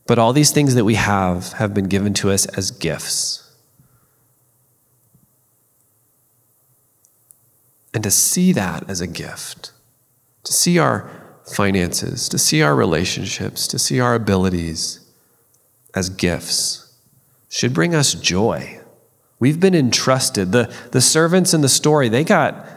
But 0.08 0.20
all 0.20 0.34
these 0.34 0.52
things 0.52 0.76
that 0.76 0.86
we 0.86 0.96
have 0.96 1.54
have 1.54 1.74
been 1.74 1.86
given 1.86 2.14
to 2.16 2.32
us 2.32 2.46
as 2.46 2.72
gifts. 2.72 3.42
And 7.94 8.04
to 8.04 8.12
see 8.12 8.52
that 8.52 8.88
as 8.90 9.02
a 9.02 9.08
gift, 9.08 9.72
to 10.44 10.54
see 10.54 10.78
our 10.78 11.10
finances, 11.46 12.28
to 12.30 12.38
see 12.38 12.62
our 12.62 12.76
relationships, 12.76 13.68
to 13.68 13.80
see 13.80 14.00
our 14.00 14.16
abilities 14.16 15.00
as 15.94 16.10
gifts 16.10 16.94
should 17.50 17.74
bring 17.74 17.96
us 17.96 18.14
joy. 18.14 18.80
We've 19.40 19.60
been 19.60 19.76
entrusted. 19.76 20.52
The, 20.52 20.74
the 20.92 21.02
servants 21.02 21.54
in 21.54 21.62
the 21.62 21.70
story, 21.70 22.10
they 22.10 22.24
got, 22.24 22.68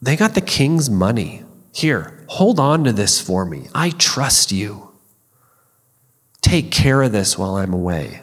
they 0.00 0.16
got 0.16 0.34
the 0.34 0.40
king's 0.40 0.88
money. 0.88 1.44
Here, 1.72 2.24
hold 2.28 2.58
on 2.58 2.84
to 2.84 2.92
this 2.92 3.20
for 3.20 3.44
me. 3.44 3.68
I 3.74 3.90
trust 3.90 4.52
you. 4.52 4.90
Take 6.40 6.70
care 6.70 7.02
of 7.02 7.12
this 7.12 7.36
while 7.38 7.56
I'm 7.56 7.72
away. 7.72 8.22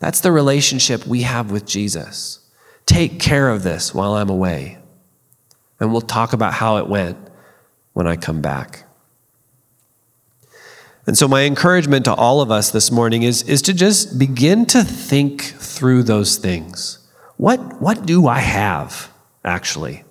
That's 0.00 0.20
the 0.20 0.32
relationship 0.32 1.06
we 1.06 1.22
have 1.22 1.52
with 1.52 1.66
Jesus. 1.66 2.40
Take 2.86 3.20
care 3.20 3.50
of 3.50 3.62
this 3.62 3.94
while 3.94 4.14
I'm 4.14 4.30
away. 4.30 4.78
And 5.78 5.92
we'll 5.92 6.00
talk 6.00 6.32
about 6.32 6.54
how 6.54 6.78
it 6.78 6.88
went 6.88 7.18
when 7.92 8.06
I 8.06 8.16
come 8.16 8.40
back. 8.40 8.84
And 11.06 11.18
so, 11.18 11.26
my 11.26 11.42
encouragement 11.42 12.04
to 12.04 12.14
all 12.14 12.40
of 12.40 12.50
us 12.50 12.70
this 12.70 12.90
morning 12.92 13.24
is, 13.24 13.42
is 13.42 13.60
to 13.62 13.74
just 13.74 14.18
begin 14.18 14.66
to 14.66 14.84
think 14.84 15.42
through 15.42 16.04
those 16.04 16.36
things. 16.36 16.98
What, 17.36 17.80
what 17.80 18.06
do 18.06 18.28
I 18.28 18.38
have, 18.38 19.12
actually? 19.44 20.04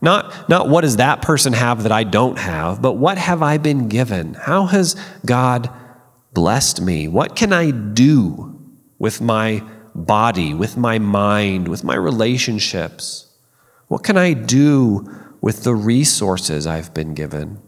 Not, 0.00 0.48
not 0.48 0.68
what 0.68 0.82
does 0.82 0.96
that 0.96 1.20
person 1.20 1.52
have 1.52 1.82
that 1.82 1.90
I 1.90 2.04
don't 2.04 2.38
have, 2.38 2.80
but 2.80 2.92
what 2.92 3.18
have 3.18 3.42
I 3.42 3.58
been 3.58 3.88
given? 3.88 4.34
How 4.34 4.66
has 4.66 4.94
God 5.24 5.68
blessed 6.32 6.80
me? 6.80 7.08
What 7.08 7.34
can 7.34 7.52
I 7.52 7.72
do 7.72 8.60
with 8.98 9.20
my 9.20 9.64
body, 9.94 10.54
with 10.54 10.76
my 10.76 11.00
mind, 11.00 11.66
with 11.66 11.82
my 11.82 11.96
relationships? 11.96 13.26
What 13.88 14.04
can 14.04 14.16
I 14.16 14.32
do 14.32 15.12
with 15.40 15.64
the 15.64 15.74
resources 15.74 16.66
I've 16.66 16.92
been 16.94 17.14
given? 17.14 17.60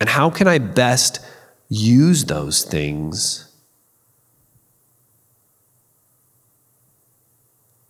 And 0.00 0.08
how 0.08 0.30
can 0.30 0.46
I 0.46 0.58
best 0.58 1.20
use 1.68 2.24
those 2.24 2.62
things 2.62 3.50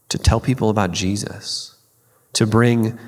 to 0.09 0.19
tell 0.19 0.41
people 0.41 0.71
about 0.71 0.93
Jesus, 0.93 1.77
to 2.33 2.47
bring 2.47 2.99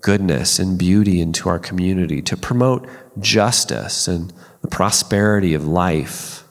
goodness 0.00 0.58
and 0.58 0.78
beauty 0.78 1.20
into 1.20 1.48
our 1.48 1.58
community, 1.58 2.22
to 2.22 2.36
promote 2.36 2.88
justice 3.18 4.08
and 4.08 4.32
the 4.62 4.68
prosperity 4.68 5.54
of 5.54 5.66
life? 5.66 6.41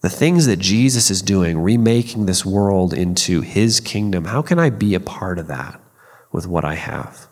The 0.00 0.08
things 0.08 0.46
that 0.46 0.58
Jesus 0.58 1.10
is 1.10 1.22
doing, 1.22 1.58
remaking 1.58 2.26
this 2.26 2.44
world 2.44 2.92
into 2.94 3.40
his 3.40 3.80
kingdom, 3.80 4.26
how 4.26 4.42
can 4.42 4.58
I 4.58 4.70
be 4.70 4.94
a 4.94 5.00
part 5.00 5.38
of 5.38 5.48
that? 5.48 5.80
with 6.32 6.46
what 6.46 6.64
I 6.64 6.74
have. 6.74 7.26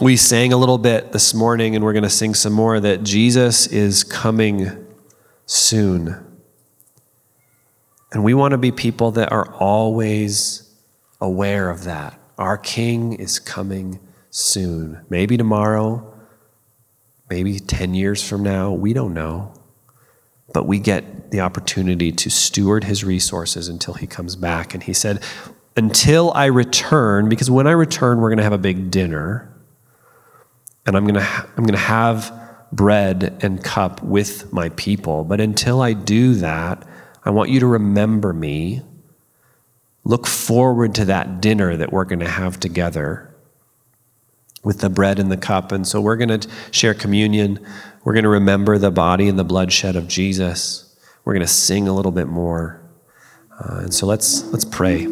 We 0.00 0.16
sang 0.16 0.52
a 0.52 0.56
little 0.56 0.78
bit 0.78 1.12
this 1.12 1.34
morning, 1.34 1.74
and 1.74 1.84
we're 1.84 1.92
going 1.92 2.04
to 2.04 2.10
sing 2.10 2.34
some 2.34 2.52
more 2.52 2.78
that 2.78 3.02
Jesus 3.02 3.66
is 3.66 4.04
coming 4.04 4.86
soon. 5.44 6.24
And 8.12 8.22
we 8.22 8.32
want 8.32 8.52
to 8.52 8.58
be 8.58 8.70
people 8.70 9.10
that 9.12 9.32
are 9.32 9.52
always 9.54 10.72
aware 11.20 11.68
of 11.68 11.84
that. 11.84 12.18
Our 12.38 12.56
King 12.56 13.14
is 13.14 13.40
coming 13.40 13.98
soon. 14.30 15.04
Maybe 15.10 15.36
tomorrow, 15.36 16.14
maybe 17.30 17.58
10 17.58 17.94
years 17.94 18.26
from 18.26 18.42
now, 18.42 18.72
we 18.72 18.92
don't 18.92 19.14
know 19.14 19.54
but 20.52 20.66
we 20.66 20.78
get 20.78 21.30
the 21.30 21.40
opportunity 21.40 22.10
to 22.10 22.30
steward 22.30 22.84
his 22.84 23.04
resources 23.04 23.68
until 23.68 23.94
he 23.94 24.06
comes 24.06 24.36
back. 24.36 24.74
And 24.74 24.82
he 24.82 24.92
said, 24.92 25.22
Until 25.76 26.32
I 26.32 26.46
return, 26.46 27.28
because 27.28 27.50
when 27.50 27.66
I 27.66 27.72
return, 27.72 28.20
we're 28.20 28.30
going 28.30 28.38
to 28.38 28.44
have 28.44 28.52
a 28.52 28.58
big 28.58 28.90
dinner. 28.90 29.52
And 30.86 30.96
I'm 30.96 31.04
going 31.04 31.16
to, 31.16 31.20
I'm 31.56 31.64
going 31.64 31.72
to 31.72 31.78
have 31.78 32.34
bread 32.72 33.38
and 33.42 33.62
cup 33.62 34.02
with 34.02 34.52
my 34.52 34.70
people. 34.70 35.24
But 35.24 35.40
until 35.40 35.82
I 35.82 35.92
do 35.92 36.34
that, 36.36 36.86
I 37.24 37.30
want 37.30 37.50
you 37.50 37.60
to 37.60 37.66
remember 37.66 38.32
me. 38.32 38.82
Look 40.04 40.26
forward 40.26 40.94
to 40.94 41.04
that 41.06 41.42
dinner 41.42 41.76
that 41.76 41.92
we're 41.92 42.06
going 42.06 42.20
to 42.20 42.28
have 42.28 42.58
together 42.58 43.27
with 44.64 44.80
the 44.80 44.90
bread 44.90 45.18
and 45.18 45.30
the 45.30 45.36
cup. 45.36 45.72
And 45.72 45.86
so 45.86 46.00
we're 46.00 46.16
going 46.16 46.40
to 46.40 46.48
share 46.70 46.94
communion. 46.94 47.64
We're 48.04 48.14
going 48.14 48.24
to 48.24 48.28
remember 48.30 48.78
the 48.78 48.90
body 48.90 49.28
and 49.28 49.38
the 49.38 49.44
bloodshed 49.44 49.96
of 49.96 50.08
Jesus. 50.08 50.96
We're 51.24 51.34
going 51.34 51.46
to 51.46 51.52
sing 51.52 51.88
a 51.88 51.92
little 51.92 52.12
bit 52.12 52.28
more. 52.28 52.82
Uh, 53.60 53.80
and 53.82 53.94
so 53.94 54.06
let's 54.06 54.44
let's 54.52 54.64
pray. 54.64 55.06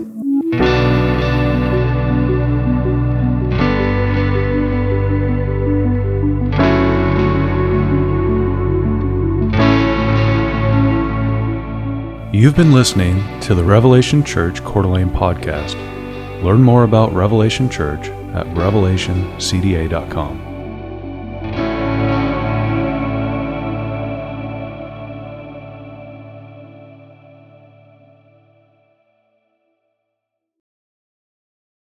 You've 12.32 12.55
been 12.55 12.72
listening 12.72 13.40
to 13.40 13.55
the 13.55 13.64
Revelation 13.64 14.22
Church 14.22 14.62
Coeur 14.62 14.84
podcast. 14.84 15.74
Learn 16.42 16.62
more 16.62 16.84
about 16.84 17.12
Revelation 17.14 17.70
Church 17.70 18.11
at 18.37 18.47
revelationcda.com. 18.49 20.45